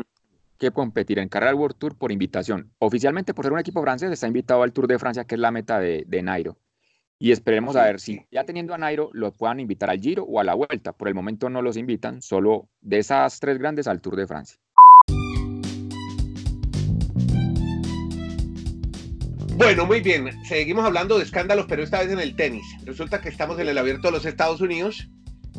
que 0.59 0.71
competir 0.71 1.17
en 1.19 1.29
carrera 1.29 1.55
World 1.55 1.77
Tour 1.77 1.97
por 1.97 2.11
invitación. 2.11 2.71
Oficialmente, 2.79 3.33
por 3.33 3.45
ser 3.45 3.53
un 3.53 3.59
equipo 3.59 3.81
francés, 3.81 4.11
está 4.11 4.27
invitado 4.27 4.61
al 4.61 4.73
Tour 4.73 4.87
de 4.87 4.99
Francia, 4.99 5.23
que 5.23 5.35
es 5.35 5.41
la 5.41 5.51
meta 5.51 5.79
de, 5.79 6.03
de 6.05 6.21
Nairo. 6.21 6.57
Y 7.17 7.31
esperemos 7.31 7.75
a 7.75 7.83
ver 7.83 7.99
si 7.99 8.25
ya 8.31 8.45
teniendo 8.45 8.73
a 8.73 8.77
Nairo 8.77 9.09
lo 9.13 9.33
puedan 9.33 9.59
invitar 9.59 9.89
al 9.89 9.99
Giro 9.99 10.23
o 10.23 10.39
a 10.39 10.43
la 10.43 10.53
Vuelta. 10.53 10.93
Por 10.93 11.07
el 11.07 11.15
momento 11.15 11.49
no 11.49 11.61
los 11.61 11.75
invitan, 11.75 12.21
solo 12.21 12.69
de 12.81 12.99
esas 12.99 13.39
tres 13.39 13.57
grandes 13.57 13.87
al 13.87 13.99
Tour 13.99 14.15
de 14.15 14.27
Francia. 14.27 14.59
Bueno, 19.57 19.85
muy 19.85 19.99
bien. 19.99 20.29
Seguimos 20.45 20.85
hablando 20.85 21.17
de 21.17 21.25
escándalos, 21.25 21.65
pero 21.67 21.83
esta 21.83 21.99
vez 21.99 22.09
en 22.09 22.21
el 22.21 22.37
tenis. 22.37 22.65
Resulta 22.85 23.19
que 23.19 23.27
estamos 23.27 23.59
en 23.59 23.67
el 23.67 23.77
abierto 23.77 24.07
de 24.07 24.13
los 24.13 24.25
Estados 24.25 24.61
Unidos. 24.61 25.09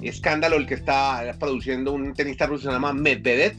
Escándalo 0.01 0.57
el 0.57 0.67
que 0.67 0.73
está 0.73 1.37
produciendo 1.39 1.93
un 1.93 2.15
tenista 2.15 2.47
ruso 2.47 2.65
se 2.65 2.73
llama 2.73 2.95
Medvedev, 2.95 3.55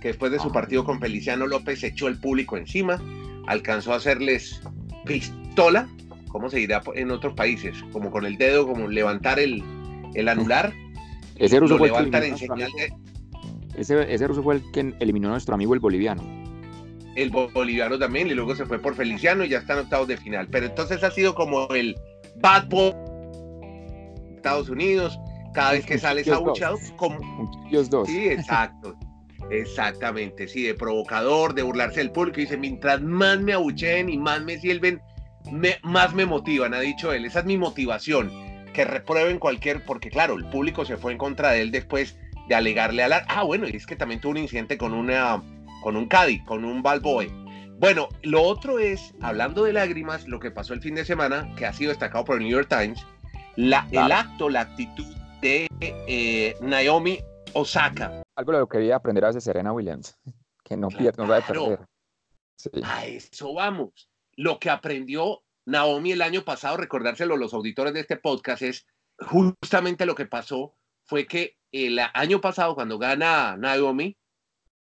que 0.00 0.08
después 0.08 0.32
de 0.32 0.38
su 0.38 0.52
partido 0.52 0.84
con 0.84 1.00
Feliciano 1.00 1.46
López 1.46 1.82
echó 1.82 2.08
el 2.08 2.18
público 2.18 2.56
encima, 2.56 3.02
alcanzó 3.46 3.92
a 3.92 3.96
hacerles 3.96 4.60
pistola, 5.04 5.88
¿cómo 6.28 6.50
se 6.50 6.58
dirá 6.58 6.82
en 6.94 7.10
otros 7.10 7.34
países? 7.34 7.76
Como 7.92 8.10
con 8.10 8.26
el 8.26 8.36
dedo, 8.36 8.66
como 8.66 8.88
levantar 8.88 9.38
el, 9.38 9.62
el 10.14 10.28
anular. 10.28 10.72
Ese 11.36 11.60
ruso, 11.60 11.76
fue 11.76 11.88
el 11.88 12.14
ese, 13.76 14.14
ese 14.14 14.26
ruso 14.26 14.42
fue 14.42 14.54
el 14.54 14.70
que 14.72 14.94
eliminó 15.00 15.28
a 15.28 15.32
nuestro 15.32 15.54
amigo 15.54 15.74
el 15.74 15.80
boliviano 15.80 16.22
el 17.16 17.30
boliviano 17.30 17.98
también, 17.98 18.28
y 18.28 18.34
luego 18.34 18.54
se 18.54 18.66
fue 18.66 18.78
por 18.78 18.94
Feliciano 18.94 19.44
y 19.44 19.48
ya 19.48 19.58
están 19.58 19.78
octavos 19.78 20.06
de 20.06 20.16
final. 20.18 20.48
Pero 20.48 20.66
entonces 20.66 21.02
ha 21.02 21.10
sido 21.10 21.34
como 21.34 21.66
el 21.70 21.96
bad 22.36 22.68
boy 22.68 22.92
de 22.92 24.36
Estados 24.36 24.68
Unidos, 24.68 25.18
cada 25.54 25.72
vez 25.72 25.86
que 25.86 25.98
sales 25.98 26.28
abuchado, 26.28 26.78
como... 26.96 27.18
Los 27.70 27.88
dos. 27.88 28.06
Sí, 28.06 28.28
exacto. 28.28 28.94
Exactamente, 29.50 30.48
sí, 30.48 30.64
de 30.64 30.74
provocador, 30.74 31.54
de 31.54 31.62
burlarse 31.62 32.00
del 32.00 32.10
público. 32.10 32.40
Dice, 32.40 32.56
mientras 32.56 33.00
más 33.00 33.40
me 33.40 33.52
abucheen 33.52 34.08
y 34.08 34.18
más 34.18 34.42
me 34.42 34.58
sirven, 34.58 35.00
más 35.82 36.14
me 36.14 36.26
motivan, 36.26 36.74
ha 36.74 36.80
dicho 36.80 37.12
él. 37.12 37.24
Esa 37.24 37.40
es 37.40 37.44
mi 37.44 37.56
motivación, 37.56 38.30
que 38.72 38.84
reprueben 38.84 39.38
cualquier, 39.38 39.84
porque 39.84 40.10
claro, 40.10 40.34
el 40.34 40.46
público 40.46 40.84
se 40.84 40.96
fue 40.96 41.12
en 41.12 41.18
contra 41.18 41.52
de 41.52 41.62
él 41.62 41.70
después 41.70 42.18
de 42.48 42.54
alegarle 42.54 43.02
a 43.02 43.08
la... 43.08 43.24
Ah, 43.28 43.42
bueno, 43.42 43.68
y 43.68 43.76
es 43.76 43.86
que 43.86 43.96
también 43.96 44.20
tuvo 44.20 44.32
un 44.32 44.38
incidente 44.38 44.78
con 44.78 44.92
una 44.92 45.42
con 45.82 45.96
un 45.96 46.08
Caddy, 46.08 46.40
con 46.40 46.64
un 46.64 46.82
Balboe. 46.82 47.30
Bueno, 47.78 48.08
lo 48.22 48.42
otro 48.42 48.80
es, 48.80 49.14
hablando 49.20 49.62
de 49.62 49.72
lágrimas, 49.72 50.26
lo 50.26 50.40
que 50.40 50.50
pasó 50.50 50.74
el 50.74 50.80
fin 50.80 50.96
de 50.96 51.04
semana, 51.04 51.48
que 51.56 51.66
ha 51.66 51.72
sido 51.72 51.90
destacado 51.90 52.24
por 52.24 52.38
el 52.38 52.42
New 52.42 52.50
York 52.50 52.68
Times, 52.68 53.06
la, 53.54 53.86
el 53.92 54.10
acto, 54.10 54.48
la 54.48 54.62
actitud 54.62 55.06
de 55.42 55.68
eh, 55.80 56.54
Naomi 56.60 57.20
Osaka. 57.52 58.22
Algo 58.36 58.52
lo 58.52 58.68
que 58.68 58.78
quería 58.78 58.96
aprender 58.96 59.24
a 59.24 59.32
Serena 59.40 59.72
Williams, 59.72 60.16
que 60.64 60.76
no 60.76 60.88
pierde, 60.88 61.22
no 61.22 61.28
va 61.28 61.38
a 61.38 61.46
perder. 61.46 61.80
A 62.84 63.06
eso 63.06 63.54
vamos. 63.54 64.08
Lo 64.36 64.58
que 64.58 64.70
aprendió 64.70 65.42
Naomi 65.66 66.12
el 66.12 66.22
año 66.22 66.42
pasado, 66.42 66.76
recordárselo 66.76 67.34
a 67.34 67.38
los 67.38 67.54
auditores 67.54 67.94
de 67.94 68.00
este 68.00 68.16
podcast, 68.16 68.62
es 68.62 68.86
justamente 69.18 70.06
lo 70.06 70.14
que 70.14 70.26
pasó 70.26 70.74
fue 71.04 71.26
que 71.26 71.56
el 71.72 71.98
año 72.14 72.40
pasado, 72.40 72.74
cuando 72.74 72.98
gana 72.98 73.56
Naomi, 73.56 74.16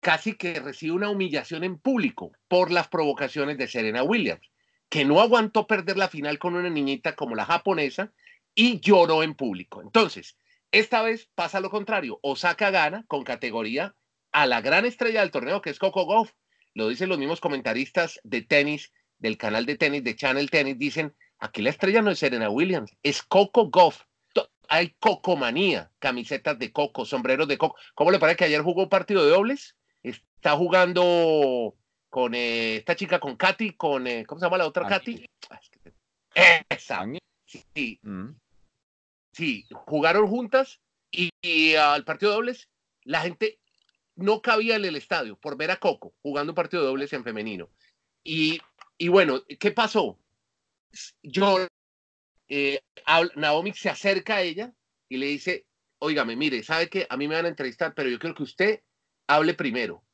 casi 0.01 0.35
que 0.35 0.59
recibe 0.61 0.93
una 0.93 1.11
humillación 1.11 1.65
en 1.65 1.79
público 1.79 2.33
por 2.49 2.71
las 2.71 2.89
provocaciones 2.89 3.57
de 3.57 3.69
Serena 3.69 4.03
Williams, 4.03 4.51
que 4.89 5.05
no 5.05 5.21
aguantó 5.21 5.67
perder 5.67 5.97
la 5.97 6.09
final 6.09 6.39
con 6.39 6.55
una 6.55 6.69
niñita 6.69 7.15
como 7.15 7.35
la 7.35 7.47
japonesa 7.47 8.13
y 8.55 8.81
lloró 8.81 9.23
en 9.23 9.35
público. 9.35 9.81
Entonces, 9.81 10.37
esta 10.73 11.03
vez 11.03 11.29
pasa 11.35 11.61
lo 11.61 11.71
contrario. 11.71 12.19
Osaka 12.23 12.71
gana 12.71 13.05
con 13.07 13.25
categoría 13.25 13.95
a 14.33 14.47
la 14.47 14.61
gran 14.61 14.87
estrella 14.87 15.21
del 15.21 15.31
torneo 15.31 15.63
que 15.63 15.71
es 15.71 15.79
Coco 15.79 16.05
Golf. 16.05 16.33
Lo 16.75 16.89
dicen 16.89 17.11
los 17.11 17.19
mismos 17.19 17.41
comentaristas 17.41 18.19
de 18.25 18.43
tenis, 18.43 18.93
del 19.19 19.37
canal 19.37 19.67
de 19.67 19.77
tenis, 19.77 20.03
de 20.03 20.17
Channel 20.17 20.51
Tennis, 20.51 20.79
dicen, 20.79 21.15
aquí 21.39 21.61
la 21.61 21.71
estrella 21.71 22.01
no 22.01 22.11
es 22.11 22.19
Serena 22.19 22.49
Williams, 22.49 22.97
es 23.03 23.23
Coco 23.23 23.71
Golf. 23.71 24.01
Hay 24.69 24.95
cocomanía, 24.99 25.91
camisetas 25.99 26.59
de 26.59 26.73
coco, 26.73 27.05
sombreros 27.05 27.47
de 27.47 27.59
coco. 27.59 27.77
¿Cómo 27.95 28.11
le 28.11 28.19
parece 28.19 28.39
que 28.39 28.45
ayer 28.47 28.63
jugó 28.63 28.85
un 28.85 28.89
partido 28.89 29.23
de 29.23 29.31
dobles? 29.31 29.77
está 30.03 30.57
jugando 30.57 31.77
con 32.09 32.35
eh, 32.35 32.77
esta 32.77 32.97
chica, 32.97 33.21
con 33.21 33.37
Katy, 33.37 33.75
con, 33.75 34.07
eh, 34.07 34.25
¿cómo 34.27 34.39
se 34.39 34.47
llama 34.47 34.59
la 34.59 34.67
otra 34.67 34.87
Katy? 34.87 35.25
Esa. 36.69 37.05
Sí. 37.47 38.01
Mm. 38.03 38.31
Sí, 39.33 39.67
jugaron 39.87 40.27
juntas 40.27 40.81
y, 41.11 41.75
al 41.75 42.05
partido 42.05 42.33
de 42.33 42.37
dobles 42.37 42.69
la 43.05 43.23
gente 43.23 43.59
no 44.15 44.43
cabía 44.43 44.77
en 44.77 44.85
el 44.85 44.97
estadio 44.97 45.37
por 45.37 45.57
ver 45.57 45.71
a 45.71 45.77
Coco 45.77 46.15
jugando 46.23 46.53
un 46.53 46.57
partido 46.57 46.83
de 46.83 46.89
dobles 46.89 47.13
en 47.13 47.25
femenino. 47.25 47.71
Y, 48.23 48.61
y 48.99 49.09
bueno, 49.09 49.43
¿qué 49.59 49.73
pasó? 49.73 50.19
Yo, 51.23 51.67
eh, 52.49 52.81
Naomi 53.37 53.73
se 53.73 53.89
acerca 53.89 54.37
a 54.37 54.43
ella 54.43 54.73
y 55.09 55.17
le 55.17 55.27
dice, 55.27 55.67
óigame, 55.99 56.37
mire, 56.37 56.63
sabe 56.63 56.89
que 56.89 57.07
a 57.09 57.17
mí 57.17 57.27
me 57.27 57.35
van 57.35 57.47
a 57.47 57.49
entrevistar, 57.49 57.95
pero 57.95 58.09
yo 58.09 58.19
quiero 58.19 58.35
que 58.35 58.43
usted 58.43 58.83
hable 59.27 59.55
primero. 59.55 60.05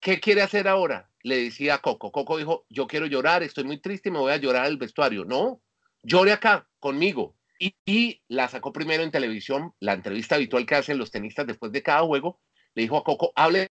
¿Qué 0.00 0.20
quiere 0.20 0.42
hacer 0.42 0.68
ahora? 0.68 1.10
Le 1.22 1.44
decía 1.44 1.74
a 1.74 1.80
Coco. 1.80 2.10
Coco 2.12 2.36
dijo, 2.36 2.66
yo 2.68 2.86
quiero 2.86 3.06
llorar, 3.06 3.42
estoy 3.42 3.64
muy 3.64 3.78
triste 3.80 4.08
y 4.08 4.12
me 4.12 4.18
voy 4.18 4.32
a 4.32 4.36
llorar 4.36 4.64
al 4.64 4.76
vestuario. 4.76 5.24
No, 5.24 5.62
llore 6.02 6.32
acá 6.32 6.68
conmigo. 6.80 7.36
Y, 7.86 8.20
la 8.26 8.48
sacó 8.48 8.72
primero 8.72 9.04
en 9.04 9.12
televisión, 9.12 9.72
la 9.78 9.92
entrevista 9.92 10.34
habitual 10.34 10.66
que 10.66 10.74
hacen 10.74 10.98
los 10.98 11.12
tenistas 11.12 11.46
después 11.46 11.70
de 11.70 11.82
cada 11.82 12.02
juego. 12.02 12.40
Le 12.74 12.82
dijo 12.82 12.96
a 12.96 13.04
Coco, 13.04 13.32
hable 13.36 13.68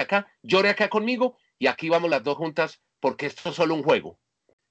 acá, 0.00 0.28
llore 0.42 0.70
acá 0.70 0.88
conmigo 0.88 1.36
y 1.58 1.66
aquí 1.66 1.88
vamos 1.88 2.10
las 2.10 2.22
dos 2.22 2.36
juntas 2.36 2.80
porque 3.00 3.26
esto 3.26 3.48
es 3.48 3.56
solo 3.56 3.74
un 3.74 3.82
juego. 3.82 4.20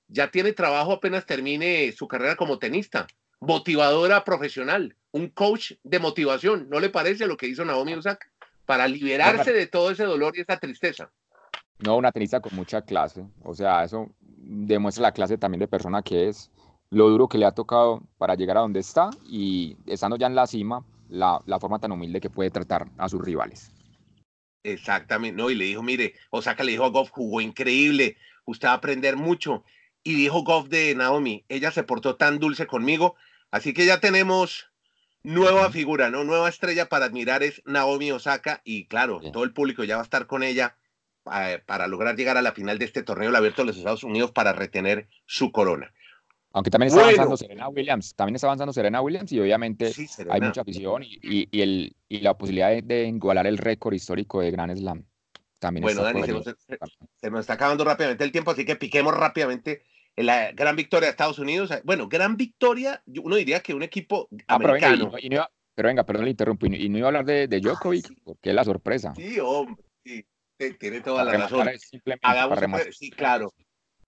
Ya 0.07 0.31
tiene 0.31 0.53
trabajo 0.53 0.93
apenas 0.93 1.25
termine 1.25 1.91
su 1.91 2.07
carrera 2.07 2.37
como 2.37 2.59
tenista, 2.59 3.07
motivadora 3.41 4.23
profesional, 4.23 4.95
un 5.11 5.27
coach 5.29 5.73
de 5.83 5.99
motivación. 5.99 6.69
¿No 6.69 6.79
le 6.79 6.89
parece 6.89 7.27
lo 7.27 7.35
que 7.35 7.47
hizo 7.47 7.65
Naomi 7.65 7.93
Osaka? 7.93 8.25
Para 8.65 8.87
liberarse 8.87 9.51
de 9.51 9.67
todo 9.67 9.91
ese 9.91 10.05
dolor 10.05 10.37
y 10.37 10.41
esa 10.41 10.57
tristeza. 10.57 11.11
No, 11.79 11.97
una 11.97 12.13
tenista 12.13 12.39
con 12.39 12.55
mucha 12.55 12.81
clase. 12.81 13.25
O 13.43 13.53
sea, 13.53 13.83
eso 13.83 14.09
demuestra 14.19 15.03
la 15.03 15.11
clase 15.11 15.37
también 15.37 15.59
de 15.59 15.67
persona 15.67 16.01
que 16.01 16.29
es, 16.29 16.49
lo 16.89 17.09
duro 17.09 17.27
que 17.27 17.37
le 17.37 17.45
ha 17.45 17.51
tocado 17.51 18.01
para 18.17 18.35
llegar 18.35 18.57
a 18.57 18.61
donde 18.61 18.79
está 18.79 19.09
y 19.27 19.77
estando 19.85 20.17
ya 20.17 20.27
en 20.27 20.35
la 20.35 20.47
cima, 20.47 20.85
la, 21.09 21.41
forma 21.59 21.79
tan 21.79 21.91
humilde 21.91 22.21
que 22.21 22.29
puede 22.29 22.51
tratar 22.51 22.87
a 22.97 23.09
sus 23.09 23.21
rivales. 23.21 23.71
Exactamente, 24.63 25.37
no, 25.37 25.49
y 25.49 25.55
le 25.55 25.65
dijo, 25.65 25.81
mire, 25.81 26.13
Osaka 26.29 26.63
le 26.63 26.73
dijo 26.73 26.85
a 26.85 26.89
Goff, 26.89 27.09
jugó 27.09 27.41
increíble, 27.41 28.17
usted 28.45 28.67
va 28.67 28.73
a 28.73 28.75
aprender 28.75 29.15
mucho. 29.15 29.63
Y 30.03 30.15
dijo 30.15 30.43
Goff 30.43 30.67
de 30.67 30.95
Naomi, 30.95 31.43
ella 31.49 31.71
se 31.71 31.83
portó 31.83 32.15
tan 32.15 32.39
dulce 32.39 32.67
conmigo, 32.67 33.15
así 33.51 33.73
que 33.73 33.85
ya 33.85 33.99
tenemos 33.99 34.69
nueva 35.23 35.69
figura, 35.71 36.09
¿no? 36.09 36.23
Nueva 36.23 36.47
estrella 36.47 36.87
para 36.87 37.05
admirar 37.05 37.43
es 37.43 37.61
Naomi 37.65 38.11
Osaka 38.11 38.61
y 38.63 38.85
claro, 38.85 39.19
todo 39.33 39.43
el 39.43 39.53
público 39.53 39.83
ya 39.83 39.95
va 39.95 40.01
a 40.01 40.05
estar 40.05 40.27
con 40.27 40.43
ella 40.43 40.77
eh, 41.33 41.61
para 41.65 41.87
lograr 41.87 42.15
llegar 42.15 42.37
a 42.37 42.41
la 42.41 42.53
final 42.53 42.79
de 42.79 42.85
este 42.85 43.03
torneo 43.03 43.35
abierto 43.35 43.61
de 43.61 43.67
los 43.67 43.77
Estados 43.77 44.03
Unidos 44.03 44.31
para 44.31 44.53
retener 44.53 45.09
su 45.25 45.51
corona. 45.51 45.93
Aunque 46.53 46.71
también 46.71 46.87
está 46.87 47.03
avanzando 47.03 47.37
Serena 47.37 47.69
Williams, 47.69 48.15
también 48.15 48.35
está 48.35 48.47
avanzando 48.47 48.73
Serena 48.73 49.01
Williams 49.01 49.31
y 49.31 49.39
obviamente 49.39 49.91
hay 50.29 50.41
mucha 50.41 50.61
afición 50.61 51.03
y, 51.03 51.19
y, 51.21 51.61
el, 51.61 51.95
y 52.07 52.19
la 52.21 52.37
posibilidad 52.37 52.81
de, 52.81 53.07
igualar 53.07 53.47
el 53.47 53.57
récord 53.57 53.93
histórico 53.93 54.41
de 54.41 54.51
Grand 54.51 54.75
Slam. 54.75 55.05
También 55.59 55.83
bueno, 55.83 56.03
Dani, 56.03 56.23
se 56.23 56.31
nos, 56.31 56.45
se 57.15 57.31
nos, 57.31 57.39
está 57.41 57.53
acabando 57.53 57.83
rápidamente 57.83 58.23
el 58.23 58.31
tiempo, 58.31 58.51
así 58.51 58.65
que 58.65 58.75
piquemos 58.75 59.15
rápidamente 59.15 59.83
en 60.15 60.25
la 60.25 60.51
gran 60.51 60.75
victoria 60.75 61.07
de 61.07 61.11
Estados 61.11 61.39
Unidos. 61.39 61.71
Bueno, 61.83 62.07
gran 62.07 62.37
victoria, 62.37 63.01
uno 63.23 63.35
diría 63.35 63.61
que 63.61 63.73
un 63.73 63.83
equipo 63.83 64.27
ah, 64.47 64.55
americano. 64.55 65.11
Pero 65.77 65.89
venga, 65.89 66.03
perdón, 66.03 66.25
le 66.25 66.31
interrumpo. 66.31 66.65
Y 66.65 66.89
no 66.89 66.97
iba 66.97 67.05
a 67.05 67.09
hablar 67.09 67.25
de, 67.25 67.47
de 67.47 67.59
Djokovic, 67.59 68.11
porque 68.23 68.49
es 68.49 68.55
la 68.55 68.63
sorpresa. 68.63 69.13
Sí, 69.15 69.39
hombre, 69.39 69.83
sí, 70.03 70.25
tiene 70.79 71.01
toda 71.01 71.23
la 71.23 71.33
razón. 71.33 71.69
Hagamos, 72.23 72.59
sí, 72.97 73.11
claro. 73.11 73.53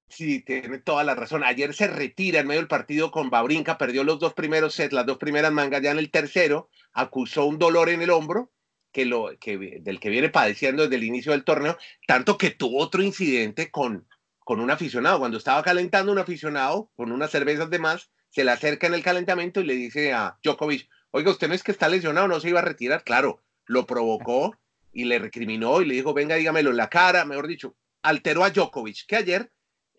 Sí, 0.10 0.42
tiene 0.42 0.80
toda 0.80 1.04
la 1.04 1.13
razón. 1.16 1.44
Ayer 1.44 1.74
se 1.74 1.88
retira 1.88 2.39
en 2.39 2.48
medio 2.48 2.62
del 2.62 2.68
partido 2.68 3.12
con 3.12 3.30
Babrinka, 3.30 3.78
perdió 3.78 4.04
los 4.04 4.20
dos 4.20 4.34
primeros 4.34 4.74
sets, 4.74 4.92
las 4.92 5.06
dos 5.06 5.18
primeras 5.18 5.51
mangas, 5.51 5.82
ya 5.82 5.92
en 5.92 6.00
el 6.00 6.10
tercero 6.10 6.70
acusó 6.94 7.46
un 7.46 7.60
dolor 7.60 7.89
en 7.89 8.01
el 8.01 8.10
hombro 8.10 8.51
que 8.92 9.06
lo, 9.06 9.30
que, 9.39 9.80
del 9.82 10.00
que 10.00 10.10
viene 10.10 10.30
padeciendo 10.30 10.84
desde 10.84 10.96
el 10.96 11.04
inicio 11.04 11.32
del 11.32 11.44
torneo, 11.44 11.78
tanto 12.08 12.39
que 12.39 12.50
tuvo 12.50 12.80
otro 12.80 13.04
incidente 13.04 13.70
con, 13.70 14.08
con 14.39 14.60
un 14.60 14.72
aficionado. 14.72 15.20
Cuando 15.20 15.38
estaba 15.38 15.62
calentando 15.62 16.12
un 16.12 16.18
aficionado 16.18 16.92
con 16.96 17.12
unas 17.12 17.30
cervezas 17.30 17.70
de 17.70 17.78
más, 17.78 18.10
se 18.30 18.44
le 18.44 18.51
acerca 18.51 18.88
en 18.88 18.96
el 18.96 19.04
calentamiento 19.04 19.62
y 19.62 19.66
le 19.66 19.75
dice 19.75 20.12
a 20.12 20.39
Djokovic, 20.44 20.89
oiga, 21.12 21.30
usted 21.30 21.48
no 21.48 21.54
es 21.54 21.62
que 21.62 21.72
está 21.72 21.88
lesionado, 21.88 22.28
no 22.28 22.39
se 22.39 22.50
iba 22.50 22.60
a 22.60 22.63
retirar. 22.63 23.04
Claro, 23.04 23.44
lo 23.66 23.86
provocó 23.86 24.56
y 24.92 25.06
le 25.06 25.20
recriminó 25.20 25.82
y 25.82 25.86
le 25.86 25.94
dijo, 25.94 26.16
venga, 26.16 26.36
dígamelo 26.36 26.72
en 26.72 26.78
la 26.78 26.89
cara, 26.89 27.25
mejor 27.25 27.48
dicho, 27.48 27.75
alteró 28.01 28.44
a 28.44 28.50
Djokovic, 28.50 29.06
que 29.08 29.16
ayer 29.16 29.51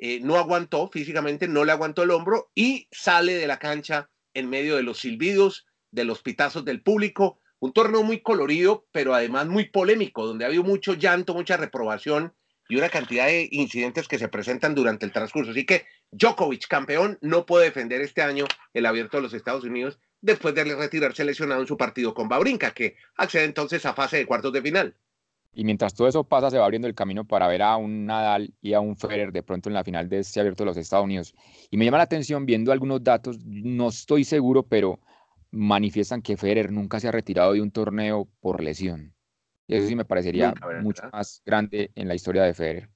eh, 0.03 0.19
no 0.23 0.37
aguantó 0.37 0.89
físicamente, 0.89 1.47
no 1.47 1.63
le 1.63 1.73
aguantó 1.73 2.03
el 2.03 2.11
hombro 2.11 2.51
y 2.55 2.89
sale 2.91 3.35
de 3.35 3.47
la 3.47 3.59
cancha 3.59 4.09
en 4.33 4.49
medio 4.49 4.77
de 4.77 4.83
los 4.83 5.01
silbidos, 5.01 5.67
de 5.91 6.05
los 6.05 6.23
pitazos 6.23 6.65
del 6.65 6.83
público. 6.83 7.39
Un 7.59 7.75
torneo 7.75 8.03
muy 8.03 8.23
colorido, 8.23 8.87
pero 8.93 9.13
además 9.13 9.47
muy 9.47 9.69
polémico, 9.69 10.25
donde 10.25 10.47
ha 10.47 10.49
habido 10.49 10.63
mucho 10.63 10.95
llanto, 10.95 11.35
mucha 11.35 11.59
reprobación 11.59 12.33
y 12.71 12.77
una 12.77 12.89
cantidad 12.89 13.27
de 13.27 13.47
incidentes 13.53 14.09
que 14.09 14.19
se 14.19 14.29
presentan 14.29 14.75
durante 14.75 15.05
el 15.05 15.13
transcurso. 15.13 15.51
Así 15.51 15.67
que 15.67 15.85
Djokovic, 16.13 16.67
campeón, 16.67 17.19
no 17.21 17.45
puede 17.45 17.67
defender 17.67 18.01
este 18.01 18.23
año 18.23 18.47
el 18.73 18.87
abierto 18.87 19.19
de 19.19 19.25
los 19.25 19.35
Estados 19.35 19.65
Unidos 19.65 19.99
después 20.23 20.55
de 20.55 20.65
retirarse 20.65 21.25
lesionado 21.25 21.61
en 21.61 21.67
su 21.67 21.77
partido 21.77 22.15
con 22.15 22.27
Babrinka, 22.27 22.71
que 22.71 22.97
accede 23.17 23.45
entonces 23.45 23.85
a 23.85 23.93
fase 23.93 24.17
de 24.17 24.27
cuartos 24.27 24.55
de 24.55 24.63
final. 24.63 24.97
Y 25.53 25.65
mientras 25.65 25.95
todo 25.95 26.07
eso 26.07 26.25
pasa, 26.25 26.51
se 26.51 26.59
va 26.59 26.65
abriendo 26.65 26.87
el 26.87 26.95
camino 26.95 27.25
para 27.27 27.49
ver 27.49 27.63
a 27.63 27.77
un 27.77 28.07
Nadal 28.07 28.55
y 28.61 28.73
a 28.73 28.81
un 28.81 28.97
Federer 28.97 29.33
de 29.33 29.43
pronto 29.43 29.69
en 29.69 29.75
la 29.75 29.85
final 29.85 30.09
de 30.09 30.21
este 30.21 30.41
abierto 30.41 30.63
de 30.63 30.67
los 30.67 30.77
Estados 30.77 31.05
Unidos. 31.05 31.35
Y 31.71 31.77
me 31.77 31.85
llama 31.85 31.99
la 31.99 32.05
atención 32.05 32.47
viendo 32.47 32.71
algunos 32.73 33.03
datos, 33.03 33.39
no 33.45 33.89
estoy 33.89 34.25
seguro, 34.25 34.63
pero 34.63 35.01
manifiestan 35.51 36.23
que 36.23 36.37
Federer 36.37 36.71
nunca 36.71 37.01
se 37.01 37.09
ha 37.09 37.13
retirado 37.13 37.53
de 37.53 37.61
un 37.61 37.73
torneo 37.73 38.29
por 38.41 38.63
lesión. 38.63 39.15
Y 39.67 39.77
eso 39.77 39.87
sí 39.87 39.97
me 39.97 40.05
parecería 40.05 40.55
mucho 40.83 41.03
más 41.13 41.43
grande 41.45 41.91
en 41.95 42.09
la 42.09 42.15
historia 42.15 42.43
de 42.43 42.55
Federer. 42.55 42.91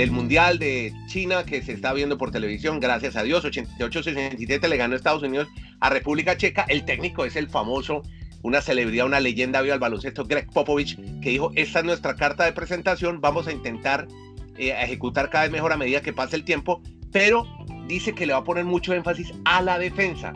El 0.00 0.10
Mundial 0.10 0.58
de 0.58 0.92
China 1.06 1.44
que 1.44 1.62
se 1.62 1.72
está 1.72 1.92
viendo 1.92 2.18
por 2.18 2.30
televisión, 2.30 2.78
gracias 2.78 3.16
a 3.16 3.22
Dios, 3.22 3.44
88-67 3.44 4.68
le 4.68 4.76
ganó 4.76 4.94
Estados 4.94 5.22
Unidos 5.22 5.48
a 5.80 5.90
República 5.90 6.36
Checa. 6.36 6.64
El 6.68 6.84
técnico 6.84 7.24
es 7.24 7.36
el 7.36 7.48
famoso, 7.48 8.02
una 8.42 8.60
celebridad, 8.60 9.06
una 9.06 9.20
leyenda 9.20 9.62
viva 9.62 9.74
al 9.74 9.80
baloncesto, 9.80 10.24
Greg 10.24 10.50
Popovich, 10.52 10.96
que 11.20 11.30
dijo, 11.30 11.52
esta 11.54 11.80
es 11.80 11.84
nuestra 11.84 12.16
carta 12.16 12.44
de 12.44 12.52
presentación, 12.52 13.20
vamos 13.20 13.46
a 13.46 13.52
intentar 13.52 14.06
eh, 14.56 14.74
ejecutar 14.82 15.30
cada 15.30 15.44
vez 15.44 15.52
mejor 15.52 15.72
a 15.72 15.76
medida 15.76 16.00
que 16.00 16.12
pase 16.12 16.36
el 16.36 16.44
tiempo, 16.44 16.82
pero 17.10 17.46
dice 17.86 18.14
que 18.14 18.26
le 18.26 18.34
va 18.34 18.40
a 18.40 18.44
poner 18.44 18.64
mucho 18.64 18.94
énfasis 18.94 19.32
a 19.44 19.62
la 19.62 19.78
defensa. 19.78 20.32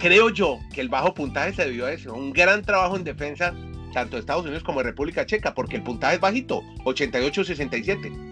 Creo 0.00 0.30
yo 0.30 0.58
que 0.74 0.80
el 0.80 0.88
bajo 0.88 1.14
puntaje 1.14 1.54
se 1.54 1.64
debió 1.64 1.86
a 1.86 1.92
eso, 1.92 2.12
un 2.12 2.32
gran 2.32 2.62
trabajo 2.62 2.96
en 2.96 3.04
defensa 3.04 3.54
tanto 3.96 4.16
de 4.16 4.20
Estados 4.20 4.44
Unidos 4.44 4.62
como 4.62 4.80
de 4.80 4.84
República 4.90 5.24
Checa, 5.24 5.54
porque 5.54 5.76
el 5.76 5.82
puntaje 5.82 6.16
es 6.16 6.20
bajito, 6.20 6.62
88-67. 6.84 8.25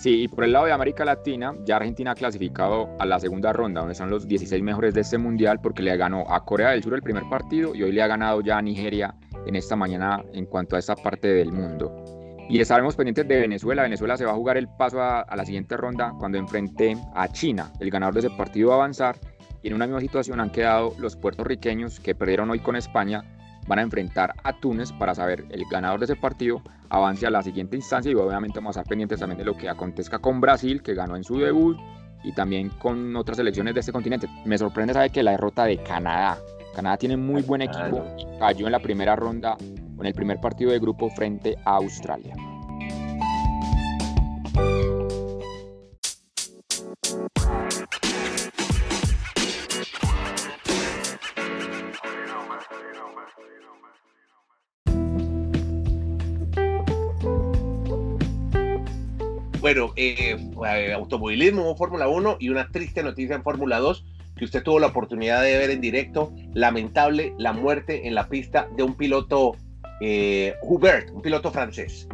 Sí, 0.00 0.22
y 0.22 0.28
por 0.28 0.44
el 0.44 0.52
lado 0.52 0.64
de 0.64 0.72
América 0.72 1.04
Latina, 1.04 1.54
ya 1.66 1.76
Argentina 1.76 2.12
ha 2.12 2.14
clasificado 2.14 2.88
a 2.98 3.04
la 3.04 3.20
segunda 3.20 3.52
ronda, 3.52 3.82
donde 3.82 3.94
son 3.94 4.08
los 4.08 4.26
16 4.26 4.62
mejores 4.62 4.94
de 4.94 5.02
este 5.02 5.18
mundial, 5.18 5.60
porque 5.60 5.82
le 5.82 5.94
ganó 5.94 6.24
a 6.26 6.42
Corea 6.42 6.70
del 6.70 6.82
Sur 6.82 6.94
el 6.94 7.02
primer 7.02 7.24
partido 7.28 7.74
y 7.74 7.82
hoy 7.82 7.92
le 7.92 8.00
ha 8.00 8.06
ganado 8.06 8.40
ya 8.40 8.56
a 8.56 8.62
Nigeria 8.62 9.14
en 9.44 9.56
esta 9.56 9.76
mañana 9.76 10.24
en 10.32 10.46
cuanto 10.46 10.76
a 10.76 10.78
esta 10.78 10.96
parte 10.96 11.28
del 11.28 11.52
mundo. 11.52 11.94
Y 12.48 12.60
estaremos 12.60 12.96
pendientes 12.96 13.28
de 13.28 13.40
Venezuela. 13.40 13.82
Venezuela 13.82 14.16
se 14.16 14.24
va 14.24 14.30
a 14.30 14.36
jugar 14.36 14.56
el 14.56 14.68
paso 14.68 15.02
a, 15.02 15.20
a 15.20 15.36
la 15.36 15.44
siguiente 15.44 15.76
ronda 15.76 16.14
cuando 16.18 16.38
enfrente 16.38 16.96
a 17.14 17.28
China. 17.28 17.70
El 17.78 17.90
ganador 17.90 18.14
de 18.14 18.20
ese 18.20 18.30
partido 18.30 18.70
va 18.70 18.76
a 18.76 18.78
avanzar. 18.78 19.16
Y 19.62 19.68
en 19.68 19.74
una 19.74 19.86
misma 19.86 20.00
situación 20.00 20.40
han 20.40 20.48
quedado 20.48 20.94
los 20.98 21.14
puertorriqueños 21.14 22.00
que 22.00 22.14
perdieron 22.14 22.48
hoy 22.48 22.60
con 22.60 22.74
España 22.74 23.22
van 23.70 23.78
a 23.78 23.82
enfrentar 23.82 24.34
a 24.42 24.52
Túnez 24.52 24.90
para 24.90 25.14
saber 25.14 25.44
el 25.48 25.64
ganador 25.70 26.00
de 26.00 26.06
ese 26.06 26.16
partido 26.16 26.60
avance 26.88 27.24
a 27.24 27.30
la 27.30 27.40
siguiente 27.40 27.76
instancia 27.76 28.10
y 28.10 28.16
obviamente 28.16 28.58
vamos 28.58 28.76
a 28.76 28.80
estar 28.80 28.90
pendientes 28.90 29.20
también 29.20 29.38
de 29.38 29.44
lo 29.44 29.56
que 29.56 29.68
acontezca 29.68 30.18
con 30.18 30.40
Brasil 30.40 30.82
que 30.82 30.92
ganó 30.92 31.14
en 31.14 31.22
su 31.22 31.38
debut 31.38 31.78
y 32.24 32.32
también 32.32 32.70
con 32.70 33.14
otras 33.14 33.36
selecciones 33.36 33.72
de 33.74 33.80
este 33.80 33.92
continente. 33.92 34.28
Me 34.44 34.58
sorprende 34.58 34.92
saber 34.92 35.12
que 35.12 35.22
la 35.22 35.30
derrota 35.30 35.64
de 35.66 35.80
Canadá. 35.84 36.36
Canadá 36.74 36.96
tiene 36.96 37.16
muy 37.16 37.42
buen 37.42 37.62
equipo 37.62 38.04
cayó 38.40 38.66
en 38.66 38.72
la 38.72 38.80
primera 38.80 39.14
ronda 39.14 39.56
en 39.60 40.06
el 40.06 40.14
primer 40.14 40.40
partido 40.40 40.72
de 40.72 40.80
grupo 40.80 41.08
frente 41.10 41.56
a 41.64 41.76
Australia. 41.76 42.34
Bueno, 59.72 59.92
eh, 59.94 60.36
eh, 60.66 60.92
automovilismo, 60.92 61.76
Fórmula 61.76 62.08
1 62.08 62.38
y 62.40 62.48
una 62.48 62.66
triste 62.72 63.04
noticia 63.04 63.36
en 63.36 63.44
Fórmula 63.44 63.78
2 63.78 64.04
que 64.34 64.44
usted 64.44 64.64
tuvo 64.64 64.80
la 64.80 64.88
oportunidad 64.88 65.44
de 65.44 65.56
ver 65.58 65.70
en 65.70 65.80
directo. 65.80 66.32
Lamentable 66.54 67.34
la 67.38 67.52
muerte 67.52 68.08
en 68.08 68.16
la 68.16 68.28
pista 68.28 68.68
de 68.76 68.82
un 68.82 68.96
piloto 68.96 69.52
eh, 70.00 70.54
Hubert, 70.62 71.12
un 71.12 71.22
piloto 71.22 71.52
francés. 71.52 72.08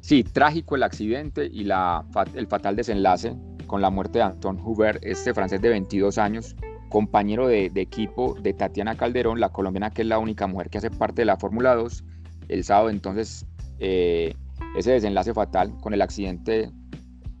Sí, 0.00 0.24
trágico 0.24 0.74
el 0.74 0.82
accidente 0.82 1.46
y 1.46 1.60
el 1.60 2.46
fatal 2.48 2.74
desenlace 2.74 3.36
con 3.68 3.80
la 3.80 3.90
muerte 3.90 4.18
de 4.18 4.24
Anton 4.24 4.58
Hubert, 4.64 4.98
este 5.04 5.32
francés 5.34 5.62
de 5.62 5.68
22 5.68 6.18
años, 6.18 6.56
compañero 6.88 7.46
de, 7.46 7.70
equipo 7.76 8.34
de 8.34 8.52
Tatiana 8.52 8.96
Calderón, 8.96 9.38
la 9.38 9.50
colombiana 9.50 9.90
que 9.90 10.02
es 10.02 10.08
la 10.08 10.18
única 10.18 10.48
mujer 10.48 10.70
que 10.70 10.78
hace 10.78 10.90
parte 10.90 11.22
de 11.22 11.26
la 11.26 11.36
Fórmula 11.36 11.76
2. 11.76 12.02
El 12.48 12.64
sábado 12.64 12.90
entonces 12.90 13.46
eh, 13.78 14.34
ese 14.76 14.92
desenlace 14.92 15.34
fatal 15.34 15.76
con 15.80 15.94
el 15.94 16.02
accidente 16.02 16.70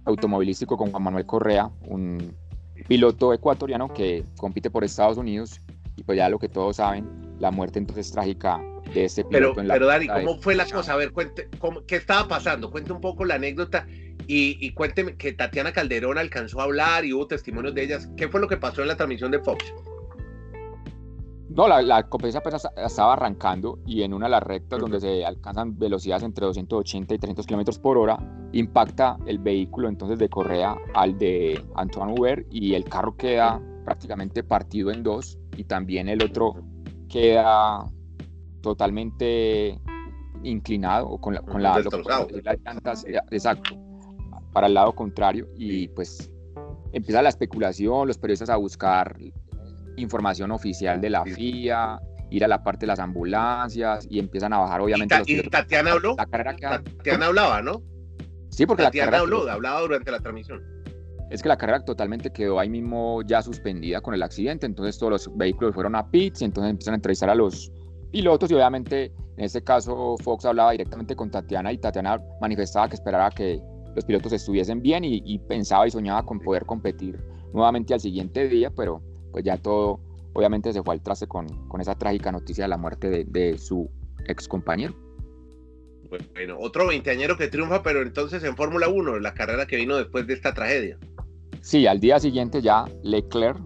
automovilístico 0.04 0.76
con 0.76 0.90
Juan 0.90 1.02
Manuel 1.02 1.26
Correa, 1.26 1.70
un 1.86 2.36
piloto 2.88 3.32
ecuatoriano 3.32 3.92
que 3.92 4.24
compite 4.36 4.70
por 4.70 4.84
Estados 4.84 5.16
Unidos 5.16 5.60
y 5.96 6.02
pues 6.02 6.16
ya 6.16 6.28
lo 6.28 6.38
que 6.38 6.48
todos 6.48 6.76
saben, 6.76 7.08
la 7.38 7.50
muerte 7.50 7.78
entonces 7.78 8.10
trágica 8.10 8.60
de 8.94 9.04
este 9.04 9.24
piloto. 9.24 9.54
Pero, 9.54 9.60
en 9.60 9.68
la 9.68 9.74
pero 9.74 9.86
Dani, 9.86 10.08
¿cómo 10.08 10.38
fue 10.38 10.54
la 10.54 10.66
cosa? 10.66 10.94
A 10.94 10.96
ver, 10.96 11.12
cuente, 11.12 11.48
¿qué 11.86 11.96
estaba 11.96 12.28
pasando? 12.28 12.70
Cuente 12.70 12.92
un 12.92 13.00
poco 13.00 13.24
la 13.24 13.36
anécdota 13.36 13.86
y, 14.26 14.56
y, 14.64 14.72
cuénteme 14.72 15.16
que 15.16 15.32
Tatiana 15.32 15.72
Calderón 15.72 16.18
alcanzó 16.18 16.60
a 16.60 16.64
hablar 16.64 17.04
y 17.04 17.12
hubo 17.12 17.26
testimonios 17.26 17.74
de 17.74 17.82
ellas. 17.82 18.08
¿Qué 18.16 18.28
fue 18.28 18.40
lo 18.40 18.48
que 18.48 18.56
pasó 18.56 18.82
en 18.82 18.88
la 18.88 18.96
transmisión 18.96 19.30
de 19.30 19.40
Fox? 19.40 19.64
No, 21.54 21.68
la, 21.68 21.82
la 21.82 22.08
competencia 22.08 22.40
apenas 22.40 22.66
estaba 22.76 23.12
arrancando 23.12 23.78
y 23.86 24.02
en 24.02 24.14
una 24.14 24.26
de 24.26 24.30
las 24.30 24.42
rectas 24.42 24.80
donde 24.80 25.00
se 25.00 25.24
alcanzan 25.24 25.78
velocidades 25.78 26.22
entre 26.22 26.46
280 26.46 27.14
y 27.14 27.18
300 27.18 27.46
kilómetros 27.46 27.78
por 27.78 27.98
hora, 27.98 28.18
impacta 28.52 29.18
el 29.26 29.38
vehículo 29.38 29.88
entonces 29.88 30.18
de 30.18 30.28
Correa 30.28 30.76
al 30.94 31.18
de 31.18 31.62
Antoine 31.74 32.14
Hubert 32.16 32.46
y 32.50 32.74
el 32.74 32.84
carro 32.84 33.16
queda 33.16 33.60
prácticamente 33.84 34.42
partido 34.42 34.90
en 34.90 35.02
dos 35.02 35.38
y 35.56 35.64
también 35.64 36.08
el 36.08 36.22
otro 36.22 36.54
queda 37.08 37.86
totalmente 38.62 39.78
inclinado 40.42 41.18
con 41.18 41.34
la, 41.34 41.42
con 41.42 41.62
la, 41.62 41.82
llantas, 42.64 43.04
eh, 43.04 43.18
exacto, 43.30 43.76
para 44.52 44.68
el 44.68 44.74
lado 44.74 44.94
contrario 44.94 45.48
y 45.56 45.88
pues 45.88 46.30
empieza 46.92 47.20
la 47.20 47.28
especulación, 47.28 48.08
los 48.08 48.18
periodistas 48.18 48.50
a 48.50 48.56
buscar 48.56 49.16
información 49.96 50.50
oficial 50.50 51.00
de 51.00 51.10
la 51.10 51.24
FIA, 51.24 52.00
ir 52.30 52.44
a 52.44 52.48
la 52.48 52.62
parte 52.62 52.80
de 52.80 52.88
las 52.88 52.98
ambulancias 52.98 54.06
y 54.10 54.18
empiezan 54.18 54.52
a 54.52 54.58
bajar 54.58 54.80
obviamente. 54.80 55.14
¿Y, 55.26 55.36
los 55.36 55.46
y 55.46 55.50
Tatiana 55.50 55.92
habló? 55.92 56.16
Tatiana 56.16 57.26
hablaba, 57.26 57.62
¿no? 57.62 57.82
Sí, 58.48 58.66
porque 58.66 58.84
Tatiana 58.84 59.12
la 59.12 59.18
habló, 59.18 59.48
hablaba 59.50 59.80
durante 59.80 60.10
la 60.10 60.20
transmisión. 60.20 60.62
Es 61.30 61.42
que 61.42 61.48
la 61.48 61.56
carrera 61.56 61.82
totalmente 61.84 62.30
quedó 62.30 62.58
ahí 62.58 62.68
mismo 62.68 63.22
ya 63.22 63.40
suspendida 63.40 64.00
con 64.02 64.12
el 64.14 64.22
accidente, 64.22 64.66
entonces 64.66 64.98
todos 64.98 65.10
los 65.10 65.36
vehículos 65.36 65.74
fueron 65.74 65.94
a 65.94 66.10
pits 66.10 66.42
y 66.42 66.44
entonces 66.44 66.70
empiezan 66.70 66.92
a 66.92 66.96
entrevistar 66.96 67.30
a 67.30 67.34
los 67.34 67.72
pilotos 68.10 68.50
y 68.50 68.54
obviamente 68.54 69.12
en 69.38 69.44
este 69.44 69.64
caso 69.64 70.16
Fox 70.22 70.44
hablaba 70.44 70.72
directamente 70.72 71.16
con 71.16 71.30
Tatiana 71.30 71.72
y 71.72 71.78
Tatiana 71.78 72.20
manifestaba 72.42 72.88
que 72.88 72.96
esperaba 72.96 73.30
que 73.30 73.62
los 73.94 74.04
pilotos 74.04 74.32
estuviesen 74.34 74.82
bien 74.82 75.04
y, 75.04 75.22
y 75.24 75.38
pensaba 75.38 75.86
y 75.86 75.90
soñaba 75.90 76.22
con 76.22 76.38
poder 76.38 76.66
competir 76.66 77.18
nuevamente 77.54 77.94
al 77.94 78.00
siguiente 78.00 78.48
día, 78.48 78.70
pero 78.70 79.02
pues 79.32 79.44
ya 79.44 79.56
todo 79.56 80.00
obviamente 80.34 80.72
se 80.72 80.82
fue 80.82 80.94
al 80.94 81.02
traste 81.02 81.26
con, 81.26 81.46
con 81.68 81.80
esa 81.80 81.94
trágica 81.94 82.32
noticia 82.32 82.64
de 82.64 82.68
la 82.68 82.78
muerte 82.78 83.10
de, 83.10 83.24
de 83.24 83.58
su 83.58 83.90
ex 84.26 84.48
compañero. 84.48 84.94
Bueno, 86.34 86.56
otro 86.58 86.86
veinteañero 86.86 87.38
que 87.38 87.48
triunfa, 87.48 87.82
pero 87.82 88.02
entonces 88.02 88.44
en 88.44 88.54
Fórmula 88.54 88.88
1, 88.88 89.18
la 89.20 89.32
carrera 89.32 89.66
que 89.66 89.76
vino 89.76 89.96
después 89.96 90.26
de 90.26 90.34
esta 90.34 90.52
tragedia. 90.52 90.98
Sí, 91.62 91.86
al 91.86 92.00
día 92.00 92.18
siguiente 92.18 92.60
ya 92.60 92.84
Leclerc 93.02 93.58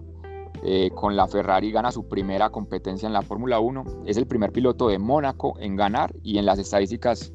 eh, 0.63 0.89
con 0.95 1.15
la 1.15 1.27
Ferrari 1.27 1.71
gana 1.71 1.91
su 1.91 2.07
primera 2.07 2.49
competencia 2.49 3.05
en 3.07 3.13
la 3.13 3.21
Fórmula 3.21 3.59
1. 3.59 4.03
Es 4.05 4.17
el 4.17 4.27
primer 4.27 4.51
piloto 4.51 4.87
de 4.87 4.97
Mónaco 4.97 5.57
en 5.59 5.75
ganar 5.75 6.13
y 6.23 6.37
en 6.37 6.45
las 6.45 6.59
estadísticas 6.59 7.33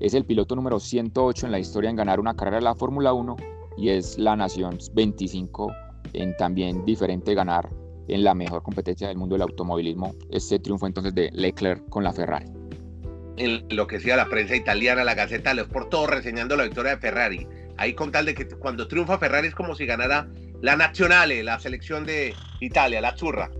es 0.00 0.14
el 0.14 0.24
piloto 0.24 0.56
número 0.56 0.80
108 0.80 1.46
en 1.46 1.52
la 1.52 1.58
historia 1.58 1.90
en 1.90 1.96
ganar 1.96 2.18
una 2.18 2.34
carrera 2.34 2.56
de 2.56 2.64
la 2.64 2.74
Fórmula 2.74 3.12
1 3.12 3.36
y 3.76 3.90
es 3.90 4.18
la 4.18 4.34
nación 4.36 4.78
25 4.94 5.72
en 6.14 6.36
también 6.36 6.84
diferente 6.84 7.34
ganar 7.34 7.68
en 8.08 8.24
la 8.24 8.34
mejor 8.34 8.62
competencia 8.62 9.08
del 9.08 9.16
mundo 9.16 9.34
del 9.34 9.42
automovilismo. 9.42 10.14
Este 10.30 10.58
triunfo 10.58 10.86
entonces 10.86 11.14
de 11.14 11.30
Leclerc 11.32 11.88
con 11.88 12.04
la 12.04 12.12
Ferrari. 12.12 12.46
En 13.36 13.66
lo 13.70 13.86
que 13.86 13.96
decía 13.96 14.16
la 14.16 14.28
prensa 14.28 14.54
italiana, 14.54 15.02
la 15.02 15.14
Gaceta 15.14 15.54
los 15.54 15.68
por 15.68 15.88
todo 15.88 16.06
reseñando 16.06 16.56
la 16.56 16.64
victoria 16.64 16.92
de 16.92 17.00
Ferrari. 17.00 17.48
Ahí 17.76 17.94
con 17.94 18.12
tal 18.12 18.26
de 18.26 18.34
que 18.34 18.48
cuando 18.48 18.86
triunfa 18.86 19.18
Ferrari 19.18 19.48
es 19.48 19.54
como 19.54 19.74
si 19.74 19.86
ganara 19.86 20.28
la 20.60 20.76
Nazionale, 20.76 21.42
la 21.42 21.58
selección 21.58 22.06
de 22.06 22.34
Italia, 22.60 23.00
la 23.00 23.14
churra. 23.14 23.50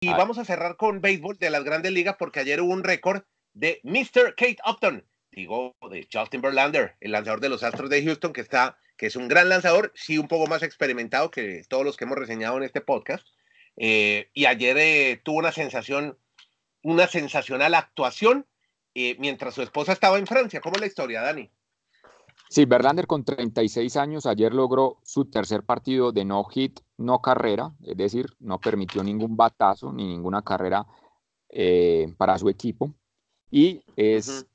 Y 0.00 0.08
vamos 0.08 0.38
a 0.38 0.44
cerrar 0.44 0.76
con 0.76 1.00
béisbol 1.00 1.38
de 1.38 1.50
las 1.50 1.64
grandes 1.64 1.92
ligas 1.92 2.16
porque 2.18 2.40
ayer 2.40 2.60
hubo 2.60 2.72
un 2.72 2.84
récord 2.84 3.22
de 3.52 3.80
Mr. 3.84 4.34
Kate 4.36 4.58
Upton, 4.66 5.04
digo, 5.34 5.74
de 5.90 6.08
Justin 6.12 6.40
Verlander, 6.40 6.96
el 7.00 7.12
lanzador 7.12 7.40
de 7.40 7.48
los 7.48 7.62
Astros 7.62 7.90
de 7.90 8.02
Houston, 8.04 8.32
que 8.32 8.40
está, 8.40 8.78
que 8.96 9.06
es 9.06 9.16
un 9.16 9.28
gran 9.28 9.48
lanzador, 9.48 9.92
sí 9.94 10.18
un 10.18 10.28
poco 10.28 10.46
más 10.46 10.62
experimentado 10.62 11.30
que 11.30 11.62
todos 11.68 11.84
los 11.84 11.96
que 11.96 12.04
hemos 12.04 12.18
reseñado 12.18 12.56
en 12.56 12.62
este 12.62 12.80
podcast. 12.80 13.26
Eh, 13.76 14.30
y 14.32 14.46
ayer 14.46 14.76
eh, 14.78 15.20
tuvo 15.24 15.38
una 15.38 15.52
sensación, 15.52 16.16
una 16.82 17.08
sensacional 17.08 17.74
actuación 17.74 18.46
eh, 18.94 19.16
mientras 19.18 19.54
su 19.54 19.62
esposa 19.62 19.92
estaba 19.92 20.18
en 20.18 20.26
Francia. 20.26 20.60
¿Cómo 20.60 20.76
es 20.76 20.80
la 20.80 20.86
historia, 20.86 21.22
Dani? 21.22 21.50
Sí, 22.48 22.66
Verlander 22.66 23.08
con 23.08 23.24
36 23.24 23.96
años 23.96 24.26
ayer 24.26 24.54
logró 24.54 24.98
su 25.02 25.24
tercer 25.24 25.64
partido 25.64 26.12
de 26.12 26.24
no 26.24 26.44
hit, 26.44 26.78
no 26.96 27.20
carrera, 27.20 27.72
es 27.82 27.96
decir, 27.96 28.26
no 28.38 28.60
permitió 28.60 29.02
ningún 29.02 29.36
batazo 29.36 29.92
ni 29.92 30.06
ninguna 30.06 30.42
carrera 30.42 30.86
para 32.16 32.38
su 32.38 32.48
equipo. 32.48 32.92
Y 33.50 33.82
es 33.96 34.46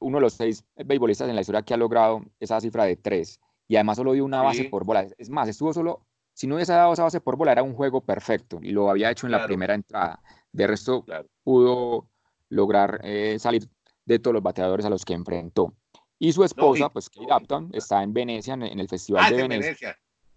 uno 0.00 0.18
de 0.18 0.22
los 0.22 0.34
seis 0.34 0.64
beisbolistas 0.76 1.28
en 1.28 1.34
la 1.34 1.42
historia 1.42 1.62
que 1.62 1.74
ha 1.74 1.76
logrado 1.76 2.22
esa 2.40 2.60
cifra 2.60 2.84
de 2.84 2.96
tres. 2.96 3.40
Y 3.68 3.76
además 3.76 3.96
solo 3.96 4.12
dio 4.12 4.24
una 4.24 4.42
base 4.42 4.64
por 4.64 4.84
bola. 4.84 5.06
Es 5.18 5.28
más, 5.28 5.48
estuvo 5.48 5.72
solo, 5.72 6.06
si 6.32 6.46
no 6.46 6.54
hubiese 6.54 6.72
dado 6.72 6.92
esa 6.92 7.04
base 7.04 7.20
por 7.20 7.36
bola, 7.36 7.52
era 7.52 7.62
un 7.62 7.74
juego 7.74 8.00
perfecto 8.00 8.58
y 8.62 8.70
lo 8.70 8.90
había 8.90 9.10
hecho 9.10 9.26
en 9.26 9.32
la 9.32 9.44
primera 9.44 9.74
entrada. 9.74 10.20
De 10.52 10.66
resto, 10.66 11.04
pudo 11.44 12.08
lograr 12.48 13.00
eh, 13.04 13.36
salir 13.38 13.68
de 14.06 14.18
todos 14.18 14.34
los 14.34 14.42
bateadores 14.42 14.86
a 14.86 14.90
los 14.90 15.04
que 15.04 15.12
enfrentó. 15.12 15.74
Y 16.18 16.32
su 16.32 16.42
esposa, 16.42 16.88
pues 16.88 17.10
Kate 17.10 17.32
Upton, 17.32 17.70
está 17.72 18.02
en 18.02 18.12
Venecia, 18.12 18.54
en, 18.54 18.62
el 18.62 18.88
Festival 18.88 19.24
ah, 19.26 19.30
de 19.30 19.48
Venecia. 19.48 19.96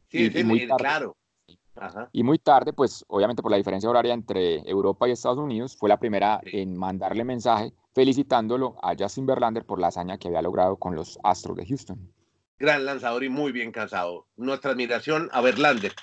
Sí, 0.09 0.29
y, 0.35 0.43
muy 0.43 0.67
tarde, 0.67 0.77
claro. 0.77 1.17
Y 2.11 2.23
muy 2.23 2.37
tarde, 2.37 2.73
pues 2.73 3.03
obviamente 3.07 3.41
por 3.41 3.49
la 3.49 3.57
diferencia 3.57 3.89
horaria 3.89 4.13
entre 4.13 4.57
Europa 4.69 5.07
y 5.07 5.11
Estados 5.11 5.39
Unidos, 5.39 5.75
fue 5.77 5.89
la 5.89 5.97
primera 5.97 6.41
en 6.43 6.77
mandarle 6.77 7.23
mensaje 7.23 7.73
felicitándolo 7.93 8.77
a 8.81 8.95
Justin 8.97 9.25
Verlander 9.25 9.65
por 9.65 9.79
la 9.79 9.87
hazaña 9.87 10.17
que 10.17 10.27
había 10.27 10.41
logrado 10.41 10.77
con 10.77 10.95
los 10.95 11.19
Astros 11.23 11.57
de 11.57 11.65
Houston. 11.65 12.13
Gran 12.59 12.85
lanzador 12.85 13.23
y 13.23 13.29
muy 13.29 13.51
bien 13.51 13.71
cansado. 13.71 14.27
Nuestra 14.37 14.71
admiración 14.71 15.29
a 15.31 15.41
Verlander. 15.41 15.93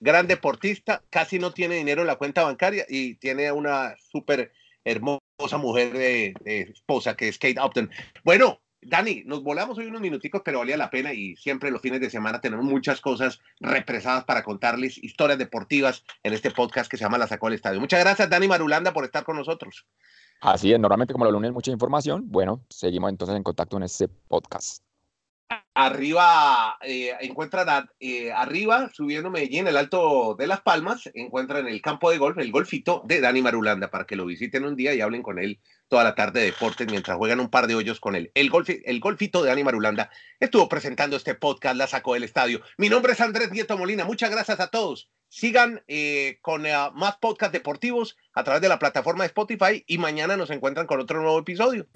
Gran 0.00 0.26
deportista, 0.26 1.02
casi 1.10 1.38
no 1.38 1.52
tiene 1.52 1.76
dinero 1.76 2.02
en 2.02 2.06
la 2.06 2.16
cuenta 2.16 2.44
bancaria 2.44 2.84
y 2.88 3.14
tiene 3.16 3.50
una 3.52 3.94
súper 3.98 4.52
hermosa 4.84 5.58
mujer 5.58 5.92
de, 5.92 6.34
esposa 6.44 7.16
que 7.16 7.28
es 7.28 7.38
Kate 7.38 7.60
Upton. 7.60 7.90
Bueno, 8.24 8.60
Dani, 8.82 9.24
nos 9.26 9.42
volamos 9.42 9.78
hoy 9.78 9.86
unos 9.86 10.00
minuticos, 10.00 10.42
pero 10.44 10.60
valía 10.60 10.76
la 10.76 10.90
pena 10.90 11.12
y 11.12 11.34
siempre 11.36 11.70
los 11.70 11.82
fines 11.82 12.00
de 12.00 12.10
semana 12.10 12.40
tenemos 12.40 12.64
muchas 12.64 13.00
cosas 13.00 13.40
represadas 13.58 14.24
para 14.24 14.44
contarles 14.44 14.96
historias 14.98 15.38
deportivas 15.38 16.04
en 16.22 16.34
este 16.34 16.50
podcast 16.50 16.90
que 16.90 16.96
se 16.96 17.04
llama 17.04 17.18
La 17.18 17.26
Sacó 17.26 17.48
al 17.48 17.54
Estadio. 17.54 17.80
Muchas 17.80 18.00
gracias, 18.00 18.30
Dani 18.30 18.46
Marulanda, 18.46 18.92
por 18.92 19.04
estar 19.04 19.24
con 19.24 19.36
nosotros. 19.36 19.86
Así 20.40 20.72
es, 20.72 20.80
normalmente 20.80 21.12
como 21.12 21.24
los 21.24 21.34
lunes 21.34 21.52
mucha 21.52 21.70
información, 21.70 22.30
bueno, 22.30 22.64
seguimos 22.70 23.10
entonces 23.10 23.36
en 23.36 23.42
contacto 23.42 23.76
en 23.76 23.82
este 23.84 24.08
podcast. 24.08 24.85
Arriba, 25.74 26.78
eh, 26.80 27.12
encuentran 27.20 27.88
eh, 28.00 28.32
arriba, 28.32 28.90
subiendo 28.94 29.30
Medellín, 29.30 29.68
el 29.68 29.76
Alto 29.76 30.34
de 30.38 30.46
Las 30.46 30.62
Palmas, 30.62 31.08
encuentran 31.12 31.68
el 31.68 31.82
campo 31.82 32.10
de 32.10 32.16
golf, 32.16 32.38
el 32.38 32.50
golfito 32.50 33.02
de 33.04 33.20
Dani 33.20 33.42
Marulanda, 33.42 33.90
para 33.90 34.06
que 34.06 34.16
lo 34.16 34.24
visiten 34.24 34.64
un 34.64 34.74
día 34.74 34.94
y 34.94 35.02
hablen 35.02 35.22
con 35.22 35.38
él 35.38 35.60
toda 35.88 36.02
la 36.02 36.14
tarde 36.14 36.40
de 36.40 36.46
deportes 36.46 36.90
mientras 36.90 37.18
juegan 37.18 37.40
un 37.40 37.50
par 37.50 37.66
de 37.66 37.74
hoyos 37.74 38.00
con 38.00 38.16
él. 38.16 38.32
El, 38.34 38.48
golf, 38.48 38.70
el 38.70 39.00
golfito 39.00 39.42
de 39.42 39.50
Dani 39.50 39.64
Marulanda 39.64 40.10
estuvo 40.40 40.66
presentando 40.68 41.16
este 41.16 41.34
podcast, 41.34 41.76
la 41.76 41.86
sacó 41.86 42.14
del 42.14 42.24
estadio. 42.24 42.62
Mi 42.78 42.88
nombre 42.88 43.12
es 43.12 43.20
Andrés 43.20 43.52
Nieto 43.52 43.76
Molina, 43.76 44.06
muchas 44.06 44.30
gracias 44.30 44.58
a 44.60 44.68
todos. 44.68 45.10
Sigan 45.28 45.84
eh, 45.88 46.38
con 46.40 46.62
más 46.94 47.18
podcasts 47.18 47.52
deportivos 47.52 48.16
a 48.32 48.44
través 48.44 48.62
de 48.62 48.70
la 48.70 48.78
plataforma 48.78 49.24
de 49.24 49.28
Spotify 49.28 49.84
y 49.86 49.98
mañana 49.98 50.38
nos 50.38 50.50
encuentran 50.50 50.86
con 50.86 51.00
otro 51.00 51.20
nuevo 51.20 51.38
episodio. 51.38 51.86